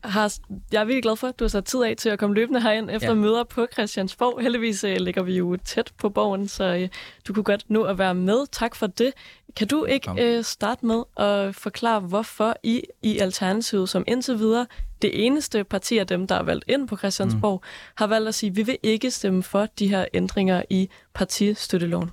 [0.03, 0.33] har,
[0.71, 2.61] jeg er virkelig glad for, at du har sat tid af til at komme løbende
[2.61, 3.13] herind efter ja.
[3.13, 4.41] møder på Christiansborg.
[4.41, 6.87] Heldigvis uh, ligger vi jo tæt på borgen, så uh,
[7.27, 8.45] du kunne godt nå at være med.
[8.51, 9.11] Tak for det.
[9.55, 14.65] Kan du ikke uh, starte med at forklare, hvorfor I i Alternativet, som indtil videre
[15.01, 17.93] det eneste parti af dem, der er valgt ind på Christiansborg, mm.
[17.95, 22.11] har valgt at sige, at vi vil ikke stemme for de her ændringer i partistøtteloven?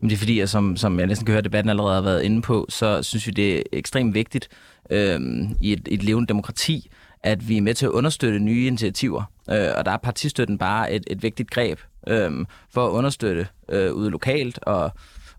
[0.00, 2.22] Men det er fordi, at som, som jeg næsten kan høre, debatten allerede har været
[2.22, 4.48] inde på, så synes vi, det er ekstremt vigtigt
[4.90, 5.20] øh,
[5.60, 6.90] i et, et levende demokrati,
[7.22, 9.22] at vi er med til at understøtte nye initiativer.
[9.50, 13.92] Øh, og der er partistøtten bare et, et vigtigt greb øh, for at understøtte øh,
[13.92, 14.90] ude lokalt og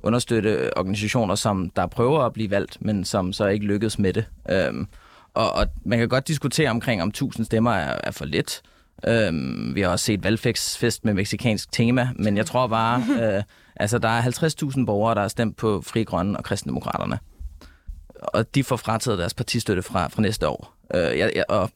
[0.03, 4.25] understøtte organisationer, som der prøver at blive valgt, men som så ikke lykkes med det.
[4.49, 4.85] Øh,
[5.33, 8.61] og, og man kan godt diskutere omkring, om 1000 stemmer er, er for lidt.
[9.07, 9.33] Øh,
[9.75, 13.03] vi har også set valgfest med meksikansk tema, men jeg tror bare,
[13.37, 13.43] øh,
[13.75, 17.19] altså der er 50.000 borgere, der har stemt på Fri Grønne og Kristendemokraterne.
[18.15, 20.73] Og de får frataget deres partistøtte fra, fra næste år.
[20.95, 21.69] Øh, jeg, jeg, og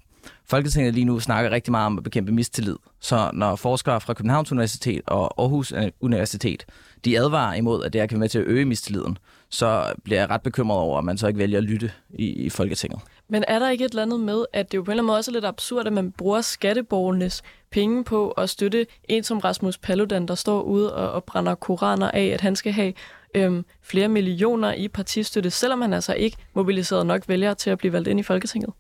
[0.48, 2.76] Folketinget lige nu snakker rigtig meget om at bekæmpe mistillid.
[3.00, 6.66] Så når forskere fra Københavns Universitet og Aarhus Universitet,
[7.06, 9.18] de advarer imod, at det her kan være med til at øge mistilliden,
[9.50, 12.50] så bliver jeg ret bekymret over, at man så ikke vælger at lytte i, i
[12.50, 13.00] Folketinget.
[13.28, 15.08] Men er der ikke et eller andet med, at det jo på en eller anden
[15.08, 17.42] måde også er lidt absurd, at man bruger skatteborgernes
[17.72, 22.12] penge på at støtte en som Rasmus Paludan, der står ude og, og brænder koraner
[22.12, 22.94] af, at han skal have
[23.36, 27.94] øhm, flere millioner i partistøtte, selvom han altså ikke mobiliseret nok vælgere til at blive
[27.94, 28.74] valgt ind i Folketinget?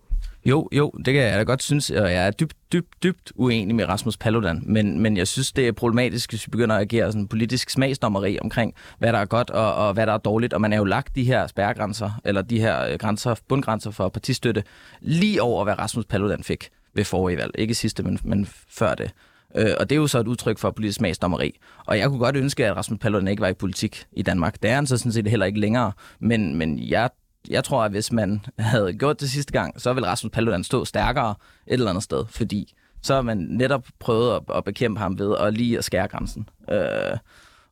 [0.45, 3.75] Jo, jo, det kan jeg da godt synes, og jeg er dybt, dybt, dybt uenig
[3.75, 7.11] med Rasmus Paludan, men, men jeg synes, det er problematisk, hvis vi begynder at agere
[7.11, 10.61] sådan politisk smagsdommeri omkring, hvad der er godt og, og hvad der er dårligt, og
[10.61, 14.63] man er jo lagt de her spærregrænser, eller de her øh, grænser, bundgrænser for partistøtte,
[15.01, 17.51] lige over, hvad Rasmus Paludan fik ved forrige valg.
[17.57, 19.11] Ikke sidste, men, men før det.
[19.55, 21.59] Øh, og det er jo så et udtryk for politisk smagsdommeri.
[21.85, 24.61] Og jeg kunne godt ønske, at Rasmus Paludan ikke var i politik i Danmark.
[24.61, 25.91] Det er han så sådan set heller ikke længere.
[26.19, 27.09] Men, men jeg
[27.49, 30.85] jeg tror, at hvis man havde gjort det sidste gang, så ville Rasmus Paludan stå
[30.85, 31.35] stærkere
[31.67, 35.35] et eller andet sted, fordi så har man netop prøvet at, at bekæmpe ham ved
[35.39, 36.49] at lige at skære grænsen.
[36.71, 37.17] Øh,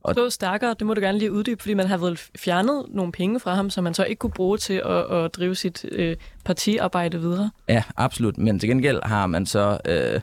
[0.03, 3.11] og stå stærkere, det må du gerne lige uddybe, fordi man har vel fjernet nogle
[3.11, 6.15] penge fra ham, som man så ikke kunne bruge til at, at drive sit øh,
[6.45, 7.51] partiarbejde videre.
[7.69, 8.38] Ja, absolut.
[8.38, 10.21] Men til gengæld har man så øh,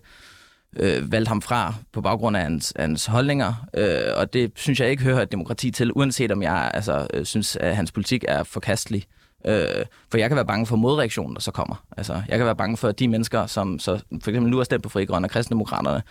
[0.76, 4.90] øh, valgt ham fra på baggrund af hans, hans holdninger, øh, og det synes jeg
[4.90, 8.42] ikke hører et demokrati til, uanset om jeg altså, øh, synes, at hans politik er
[8.42, 9.04] forkastelig.
[9.08, 11.84] Øh, Øh, for jeg kan være bange for modreaktionen, der så kommer.
[11.96, 14.64] Altså, jeg kan være bange for, at de mennesker, som så, for eksempel nu har
[14.64, 16.02] stemt på Fri Grønne og Kristendemokraterne,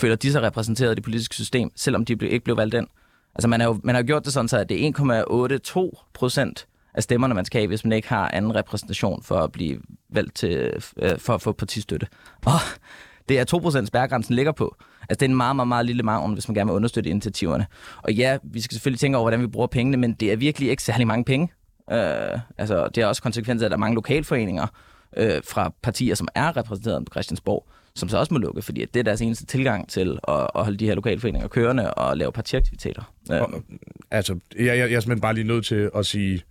[0.00, 2.86] føler de sig repræsenteret i det politiske system, selvom de ikke blev valgt ind.
[3.34, 4.92] Altså, man har jo man har gjort det sådan, så at det er
[5.92, 9.52] 1,82 procent af stemmerne, man skal have, hvis man ikke har anden repræsentation for at
[9.52, 9.80] blive
[10.10, 12.06] valgt til, øh, for at få partistøtte.
[12.46, 12.52] Og
[13.28, 14.76] det er 2% spærregrænsen ligger på.
[15.00, 17.66] Altså, det er en meget, meget, meget lille margen, hvis man gerne vil understøtte initiativerne.
[18.02, 20.70] Og ja, vi skal selvfølgelig tænke over, hvordan vi bruger pengene, men det er virkelig
[20.70, 21.48] ikke særlig mange penge.
[21.90, 24.66] Øh, altså, det har også konsekvenser, at der er mange lokalforeninger,
[25.16, 29.00] øh, fra partier, som er repræsenteret på Christiansborg, som så også må lukke, fordi det
[29.00, 33.12] er deres eneste tilgang til at, at holde de her lokalforeninger kørende og lave partiaktiviteter.
[33.32, 33.62] Øh, Og,
[34.10, 36.42] altså, jeg, jeg, jeg er simpelthen bare lige nødt til at sige,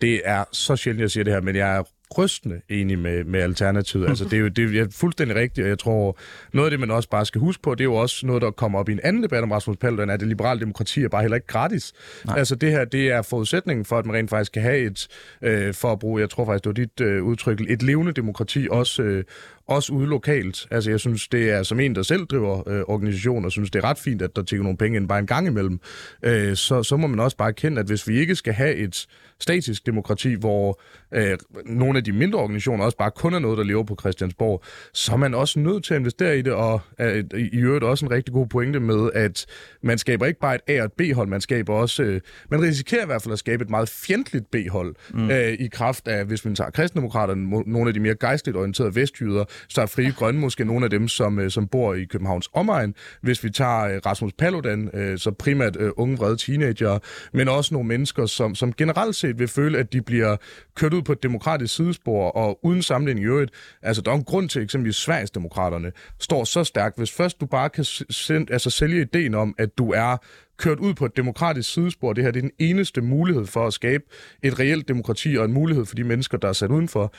[0.00, 1.82] det er så sjældent, jeg siger det her, men jeg er
[2.18, 4.08] rystende enig med, med Alternativet.
[4.08, 6.18] Altså, det er jo det er fuldstændig rigtigt, og jeg tror,
[6.52, 8.50] noget af det, man også bare skal huske på, det er jo også noget, der
[8.50, 11.22] kommer op i en anden debat om Rasmus Paludan, at det liberale demokrati er bare
[11.22, 11.92] heller ikke gratis.
[12.26, 12.38] Nej.
[12.38, 15.08] Altså, det her, det er forudsætningen for, at man rent faktisk kan have et,
[15.42, 18.68] øh, for at bruge, jeg tror faktisk, det var dit øh, udtryk, et levende demokrati,
[18.70, 19.24] også, øh,
[19.66, 20.66] også ude lokalt.
[20.70, 23.88] Altså, jeg synes, det er som en, der selv driver øh, organisationer, synes, det er
[23.88, 25.80] ret fint, at der tænker nogle penge ind bare en gang imellem.
[26.22, 29.06] Øh, så, så må man også bare erkende, at hvis vi ikke skal have et
[29.40, 30.80] statisk demokrati, hvor
[31.14, 34.62] øh, nogle af de mindre organisationer også bare kun er noget, der lever på Christiansborg,
[34.92, 38.06] så er man også nødt til at investere i det, og øh, i øvrigt også
[38.06, 39.46] en rigtig god pointe med, at
[39.82, 43.02] man skaber ikke bare et A- og et B-hold, man skaber også, øh, man risikerer
[43.02, 45.30] i hvert fald at skabe et meget fjendtligt B-hold, mm.
[45.30, 48.94] øh, i kraft af, hvis man tager kristendemokraterne, mo- nogle af de mere gejstligt orienterede
[48.94, 52.48] vestjyder, så er Frie Grønne måske nogle af dem, som, øh, som bor i Københavns
[52.52, 52.94] omegn.
[53.22, 56.98] Hvis vi tager øh, Rasmus Paludan, øh, så primært øh, unge, vrede teenager,
[57.32, 60.36] men også nogle mennesker, som, som generelt set vil føle, at de bliver
[60.76, 63.50] kørt ud på et demokratisk sidespor, og uden sammenligning i øvrigt.
[63.82, 66.98] Altså, der er en grund til, eksempelvis Sverigesdemokraterne står så stærkt.
[66.98, 70.16] Hvis først du bare kan send, altså, sælge ideen om, at du er
[70.58, 72.12] kørt ud på et demokratisk sidespor.
[72.12, 74.04] Det her det er den eneste mulighed for at skabe
[74.42, 77.12] et reelt demokrati og en mulighed for de mennesker, der er sat udenfor.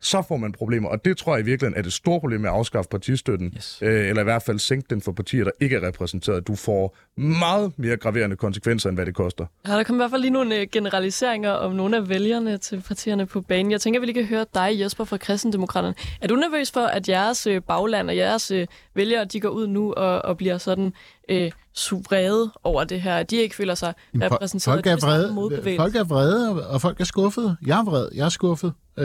[0.00, 2.48] Så får man problemer, og det tror jeg i virkeligheden er det store problem med
[2.48, 3.78] at afskaffe partistøtten, Yes.
[3.82, 6.46] øh, eller i hvert fald sænke den for partier, der ikke er repræsenteret.
[6.46, 9.46] Du får meget mere graverende konsekvenser, end hvad det koster.
[9.68, 12.82] Ja, der kommer i hvert fald lige nogle øh, generaliseringer om nogle af vælgerne til
[12.88, 13.72] partierne på banen.
[13.72, 15.94] Jeg tænker, vi lige kan høre dig, Jesper fra Kristendemokraterne.
[16.20, 19.66] Er du nervøs for, at jeres øh, bagland og jeres øh, vælgere, de går ud
[19.66, 20.92] nu og, og bliver sådan
[21.28, 21.50] øh,
[21.90, 24.74] vrede over det her, de ikke føler sig Jamen, repræsenteret?
[24.74, 27.56] Folk er, vrede, folk er vrede, og- folk er skuffede.
[27.66, 28.72] Jeg er vred, jeg er skuffet.
[28.98, 29.04] Øh,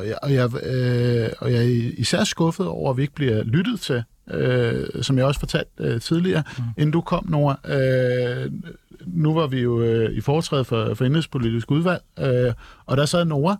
[0.00, 3.42] og jeg, og, jeg, øh, og jeg er især skuffet over, at vi ikke bliver
[3.44, 6.64] lyttet til, øh, som jeg også fortalte øh, tidligere, mm.
[6.78, 7.58] inden du kom, Nora.
[7.74, 8.52] Øh,
[9.06, 12.52] nu var vi jo øh, i foretræde for, for Indrigspolitisk udvalg, øh,
[12.86, 13.56] og der sad Nora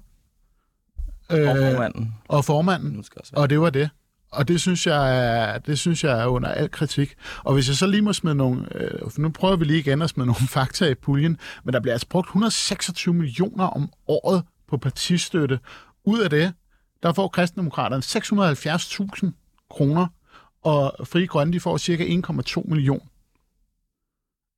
[1.33, 2.15] øh, og formanden.
[2.29, 3.43] og formanden, Nu skal også være.
[3.43, 3.91] og det var det.
[4.33, 7.15] Og det synes jeg er, det synes jeg er under al kritik.
[7.45, 8.77] Og hvis jeg så lige må smide nogle...
[8.77, 11.95] Øh, nu prøver vi lige igen at smide nogle fakta i puljen, men der bliver
[11.95, 15.59] altså brugt 126 millioner om året på partistøtte.
[16.05, 16.53] Ud af det,
[17.03, 18.03] der får kristendemokraterne
[19.27, 20.07] 670.000 kroner,
[20.63, 23.09] og Fri Grønne de får cirka 1,2 million.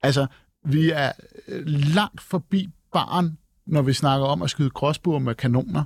[0.02, 0.26] Altså,
[0.64, 1.12] vi er
[1.48, 5.84] øh, langt forbi barn, når vi snakker om at skyde gråsbuer med kanoner.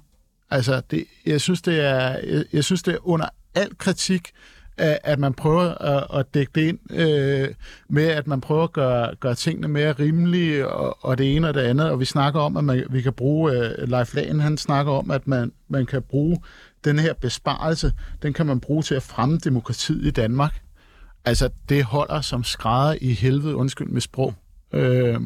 [0.50, 4.30] Altså, det, jeg, synes, det er, jeg, jeg synes, det er under al kritik,
[4.76, 7.48] at, at man prøver at, at dække det ind øh,
[7.88, 11.54] med, at man prøver at gøre, gøre tingene mere rimelige, og, og det ene og
[11.54, 11.90] det andet.
[11.90, 15.10] Og vi snakker om, at man, vi kan bruge, øh, Leif Lagen, han snakker om,
[15.10, 16.38] at man, man kan bruge
[16.84, 17.92] den her besparelse,
[18.22, 20.60] den kan man bruge til at fremme demokratiet i Danmark.
[21.24, 24.34] Altså, det holder som skrædder i helvede, undskyld med sprog.
[24.72, 25.20] Øh,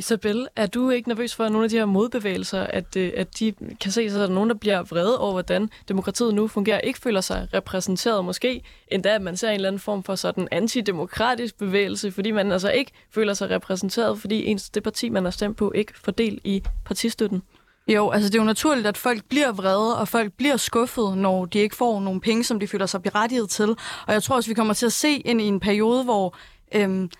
[0.00, 3.38] Isabel, er du ikke nervøs for, at nogle af de her modbevægelser, at, øh, at
[3.38, 6.80] de kan se, at der er nogen, der bliver vrede over, hvordan demokratiet nu fungerer,
[6.80, 10.48] ikke føler sig repræsenteret måske, endda at man ser en eller anden form for sådan
[10.50, 15.30] antidemokratisk bevægelse, fordi man altså ikke føler sig repræsenteret, fordi ens det parti, man har
[15.30, 17.42] stemt på, ikke får del i partistøtten?
[17.88, 21.44] Jo, altså det er jo naturligt, at folk bliver vrede, og folk bliver skuffet, når
[21.44, 23.70] de ikke får nogle penge, som de føler sig berettiget til.
[24.06, 26.36] Og jeg tror også, vi kommer til at se ind i en periode, hvor
[26.74, 27.10] øhm,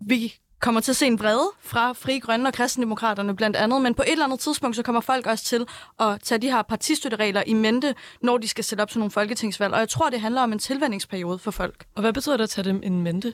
[0.00, 3.94] vi kommer til at se en vrede fra Fri Grønne og Kristendemokraterne blandt andet, men
[3.94, 5.66] på et eller andet tidspunkt, så kommer folk også til
[6.00, 9.74] at tage de her partistøtteregler i mente, når de skal sætte op til nogle folketingsvalg.
[9.74, 11.84] Og jeg tror, det handler om en tilvændingsperiode for folk.
[11.94, 13.28] Og hvad betyder det at tage dem en mente?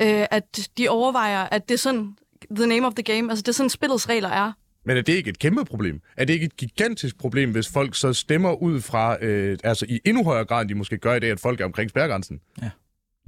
[0.00, 2.16] Øh, at de overvejer, at det er sådan,
[2.50, 4.52] the name of the game, altså det er sådan, spillets regler er.
[4.84, 6.00] Men er det ikke et kæmpe problem?
[6.16, 10.00] Er det ikke et gigantisk problem, hvis folk så stemmer ud fra, øh, altså i
[10.04, 12.40] endnu højere grad, end de måske gør i dag, at folk er omkring spærgrænsen?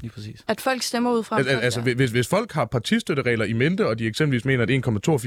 [0.00, 0.44] Lige præcis.
[0.48, 1.38] At folk stemmer ud fra...
[1.38, 4.70] Al- al- altså, hvis, hvis folk har partistøtteregler i mente, og de eksempelvis mener, at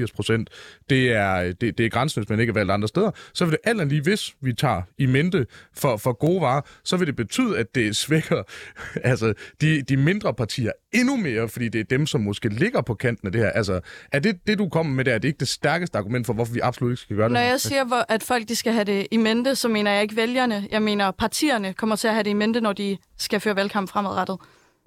[0.03, 0.49] 1,82 procent,
[0.89, 3.51] det er, det, det er grænsen, hvis man ikke er valgt andre steder, så vil
[3.51, 7.15] det alt lige, hvis vi tager i mente for, for gode varer, så vil det
[7.15, 8.43] betyde, at det svækker
[9.11, 12.93] altså, de, de mindre partier endnu mere, fordi det er dem, som måske ligger på
[12.93, 13.49] kanten af det her.
[13.49, 13.79] Altså,
[14.11, 15.13] er det det, du kommer med der?
[15.13, 17.33] Er det ikke det stærkeste argument for, hvorfor vi absolut ikke skal gøre det?
[17.33, 17.47] Når her?
[17.49, 20.67] jeg siger, at folk de skal have det i mente, så mener jeg ikke vælgerne.
[20.71, 23.89] Jeg mener, partierne kommer til at have det i mente, når de skal føre valgkamp
[23.89, 24.37] fremadrettet.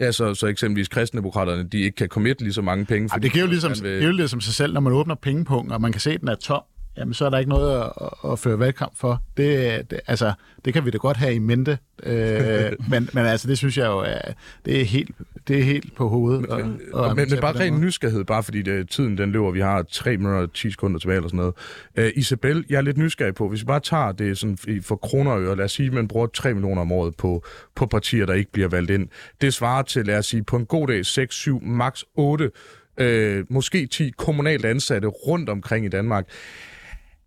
[0.01, 3.09] Ja, så, så eksempelvis kristendemokraterne, de ikke kan committe lige så mange penge.
[3.12, 5.14] Ej, det giver jo ligesom, vil- det er jo ligesom sig selv, når man åbner
[5.14, 6.62] pengepunkten, og man kan se, at den er tom.
[6.99, 9.22] Jamen så er der ikke noget at, at, føre valgkamp for.
[9.36, 10.32] Det, det, altså,
[10.64, 13.86] det kan vi da godt have i mente, øh, men, men altså, det synes jeg
[13.86, 14.18] jo, er,
[14.64, 15.11] det, er helt,
[15.49, 16.40] det er helt på hovedet.
[16.40, 19.51] Men, og, men, og men, men bare ren nysgerrighed, bare fordi det, tiden den løber,
[19.51, 21.53] vi har 3 minutter og 10 sekunder tilbage eller sådan
[21.97, 22.12] noget.
[22.14, 24.97] Uh, Isabel, jeg er lidt nysgerrig på, hvis vi bare tager det sådan i- for
[24.97, 27.44] kroner og øre, lad os sige, at man bruger 3 millioner om året på,
[27.74, 29.09] på partier, der ikke bliver valgt ind.
[29.40, 32.51] Det svarer til, lad os sige, på en god dag 6, 7, max 8,
[32.99, 36.26] øh, måske 10 kommunalt ansatte rundt omkring i Danmark.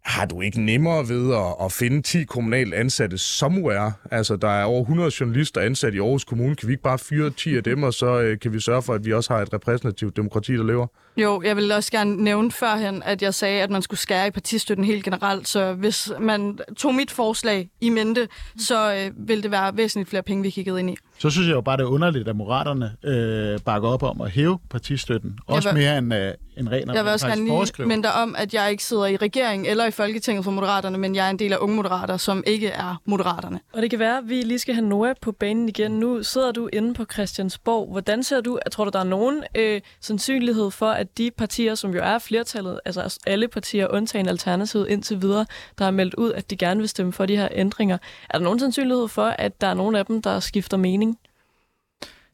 [0.03, 3.93] Har du ikke nemmere ved at, at finde 10 kommunalt ansatte somewhere?
[4.11, 6.55] Altså, der er over 100 journalister ansat i Aarhus Kommune.
[6.55, 8.93] Kan vi ikke bare fyre 10 af dem, og så øh, kan vi sørge for,
[8.93, 10.87] at vi også har et repræsentativt demokrati, der lever?
[11.17, 14.31] Jo, jeg vil også gerne nævne førhen, at jeg sagde, at man skulle skære i
[14.31, 15.47] partistøtten helt generelt.
[15.47, 18.27] Så hvis man tog mit forslag i mente,
[18.57, 20.95] så øh, ville det være væsentligt flere penge, vi kiggede ind i.
[21.19, 24.31] Så synes jeg jo bare, det er underligt, at Moderaterne øh, bakker op om at
[24.31, 25.39] hæve partistøtten.
[25.47, 28.53] Også vil- mere end, øh, end ren Jeg vil også gerne lige minde om, at
[28.53, 31.53] jeg ikke sidder i regeringen eller i Folketinget for Moderaterne, men jeg er en del
[31.53, 33.59] af Unge Moderater, som ikke er Moderaterne.
[33.73, 35.91] Og det kan være, at vi lige skal have Noah på banen igen.
[35.91, 37.91] Nu sidder du inde på Christiansborg.
[37.91, 41.93] Hvordan ser du, tror du, der er nogen øh, sandsynlighed for, at de partier, som
[41.93, 45.45] jo er flertallet, altså alle partier undtagen Alternativet indtil videre,
[45.77, 47.97] der har meldt ud, at de gerne vil stemme for de her ændringer,
[48.29, 51.08] er der nogen sandsynlighed for, at der er nogen af dem, der skifter mening?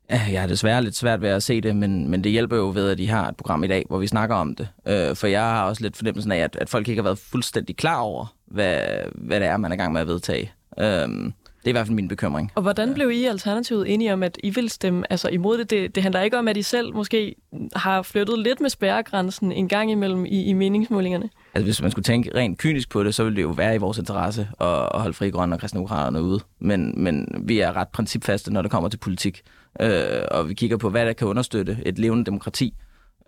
[0.10, 2.72] Ja, Jeg har desværre lidt svært ved at se det, men, men det hjælper jo
[2.74, 4.68] ved, at de har et program i dag, hvor vi snakker om det.
[4.88, 7.78] Øh, for jeg har også lidt fornemmelsen af, at, at folk ikke har været fuldstændig
[7.78, 8.82] klar over, hvad,
[9.16, 10.52] hvad det er, man er i gang med at vedtage.
[10.80, 11.32] Øh,
[11.66, 12.52] det er i hvert fald min bekymring.
[12.56, 15.70] Og hvordan blev I Alternativet enige om, at I vil stemme altså imod det?
[15.70, 15.96] det?
[15.96, 17.36] Det handler ikke om, at I selv måske
[17.76, 21.30] har flyttet lidt med spærregrænsen en gang imellem i, i meningsmålingerne.
[21.54, 23.78] Altså, hvis man skulle tænke rent kynisk på det, så ville det jo være i
[23.78, 26.40] vores interesse at, at holde Fri Grønne og Kristendemokraterne ude.
[26.60, 29.42] Men, men vi er ret principfaste, når det kommer til politik.
[29.82, 29.92] Øh,
[30.32, 32.74] og vi kigger på, hvad der kan understøtte et levende demokrati.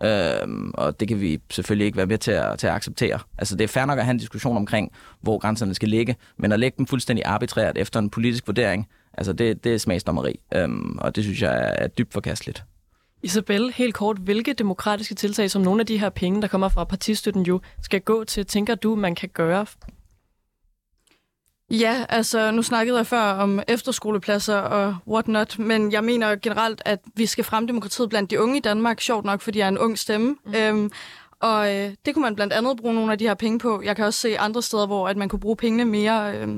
[0.02, 3.18] Øhm, og det kan vi selvfølgelig ikke være med til at, til at acceptere.
[3.38, 6.52] Altså, det er fair nok at have en diskussion omkring, hvor grænserne skal ligge, men
[6.52, 10.40] at lægge dem fuldstændig arbitrært efter en politisk vurdering, altså det, det er smagsdommeri.
[10.54, 12.64] øhm, og det synes jeg er dybt forkasteligt.
[13.22, 16.84] Isabel, helt kort, hvilke demokratiske tiltag, som nogle af de her penge, der kommer fra
[16.84, 19.66] partistøtten jo, skal gå til, tænker du, man kan gøre?
[21.70, 27.00] Ja, altså nu snakkede jeg før om efterskolepladser og whatnot, men jeg mener generelt, at
[27.14, 29.78] vi skal fremme demokratiet blandt de unge i Danmark, sjovt nok, fordi jeg er en
[29.78, 30.36] ung stemme.
[30.46, 30.54] Mm.
[30.54, 30.90] Øhm,
[31.40, 33.82] og øh, det kunne man blandt andet bruge nogle af de her penge på.
[33.84, 36.48] Jeg kan også se andre steder, hvor at man kunne bruge pengene mere øh,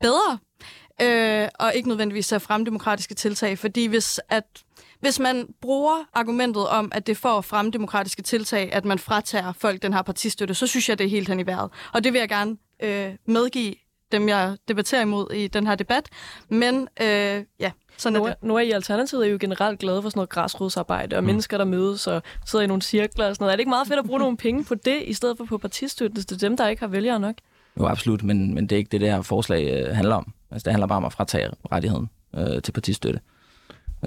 [0.00, 0.38] bedre,
[1.02, 4.44] øh, og ikke nødvendigvis at fremme demokratiske tiltag, fordi hvis, at,
[5.00, 9.82] hvis man bruger argumentet om, at det at fremme demokratiske tiltag, at man fratager folk
[9.82, 11.70] den her partistøtte, så synes jeg, det er helt hen i vejret.
[11.92, 13.74] Og det vil jeg gerne øh, medgive
[14.12, 16.08] dem, jeg debatterer imod i den her debat.
[16.48, 18.34] Men øh, ja, sådan er Nu, det.
[18.42, 21.26] nu er I Alternativet er jo generelt glade for sådan noget græsrodsarbejde og mm.
[21.26, 23.52] mennesker, der mødes og sidder i nogle cirkler og sådan noget.
[23.52, 25.58] Er det ikke meget fedt at bruge nogle penge på det, i stedet for på
[25.58, 26.16] partistøtten?
[26.16, 27.34] Det er dem, der ikke har vælgere nok.
[27.80, 30.32] Jo, absolut, men, men det er ikke det, det her forslag øh, handler om.
[30.50, 33.20] Altså, det handler bare om at fratage rettigheden øh, til partistøtte.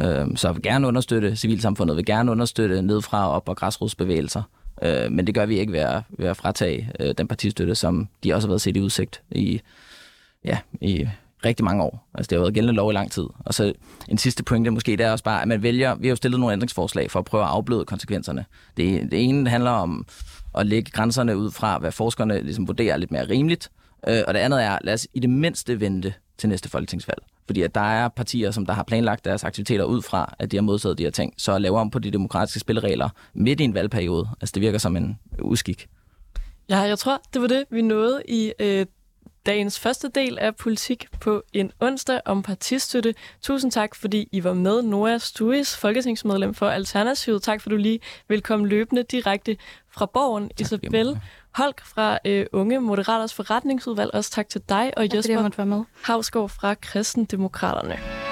[0.01, 4.43] Øh, så jeg vil gerne understøtte civilsamfundet, vil gerne understøtte nedfra og op og græsrodsbevægelser.
[4.81, 8.07] Øh, men det gør vi ikke ved at, ved at fratage øh, den partistøtte, som
[8.23, 9.61] de også har været set i udsigt i,
[10.45, 11.07] ja, i
[11.45, 12.09] rigtig mange år.
[12.13, 13.25] Altså det har været gældende lov i lang tid.
[13.39, 13.73] Og så
[14.09, 16.39] en sidste pointe måske, det er også bare, at man vælger, vi har jo stillet
[16.39, 18.45] nogle ændringsforslag for at prøve at afbløde konsekvenserne.
[18.77, 20.05] Det, det ene handler om
[20.57, 23.71] at lægge grænserne ud fra, hvad forskerne ligesom vurderer lidt mere rimeligt.
[24.07, 27.23] Øh, og det andet er, lad os i det mindste vente til næste folketingsvalg.
[27.45, 30.57] Fordi at der er partier, som der har planlagt deres aktiviteter ud fra, at de
[30.57, 31.33] har modtaget de her ting.
[31.37, 34.77] Så at lave om på de demokratiske spilleregler midt i en valgperiode, altså det virker
[34.77, 35.87] som en uskik.
[36.69, 38.85] Ja, jeg tror, det var det, vi nåede i øh,
[39.49, 43.13] dagens første del af Politik på en onsdag om partistøtte.
[43.41, 44.81] Tusind tak, fordi I var med.
[44.81, 47.43] Noah Stuis, folketingsmedlem for Alternativet.
[47.43, 49.57] Tak, for du lige vil komme løbende direkte
[49.91, 50.43] fra borgen.
[50.43, 51.19] jeg Isabel.
[51.55, 54.13] Holk fra øh, Unge Moderaters forretningsudvalg.
[54.13, 54.93] Også tak til dig.
[54.97, 55.83] Og Tak, Jesper.
[56.03, 58.28] Havsgaard fra Kristendemokraterne.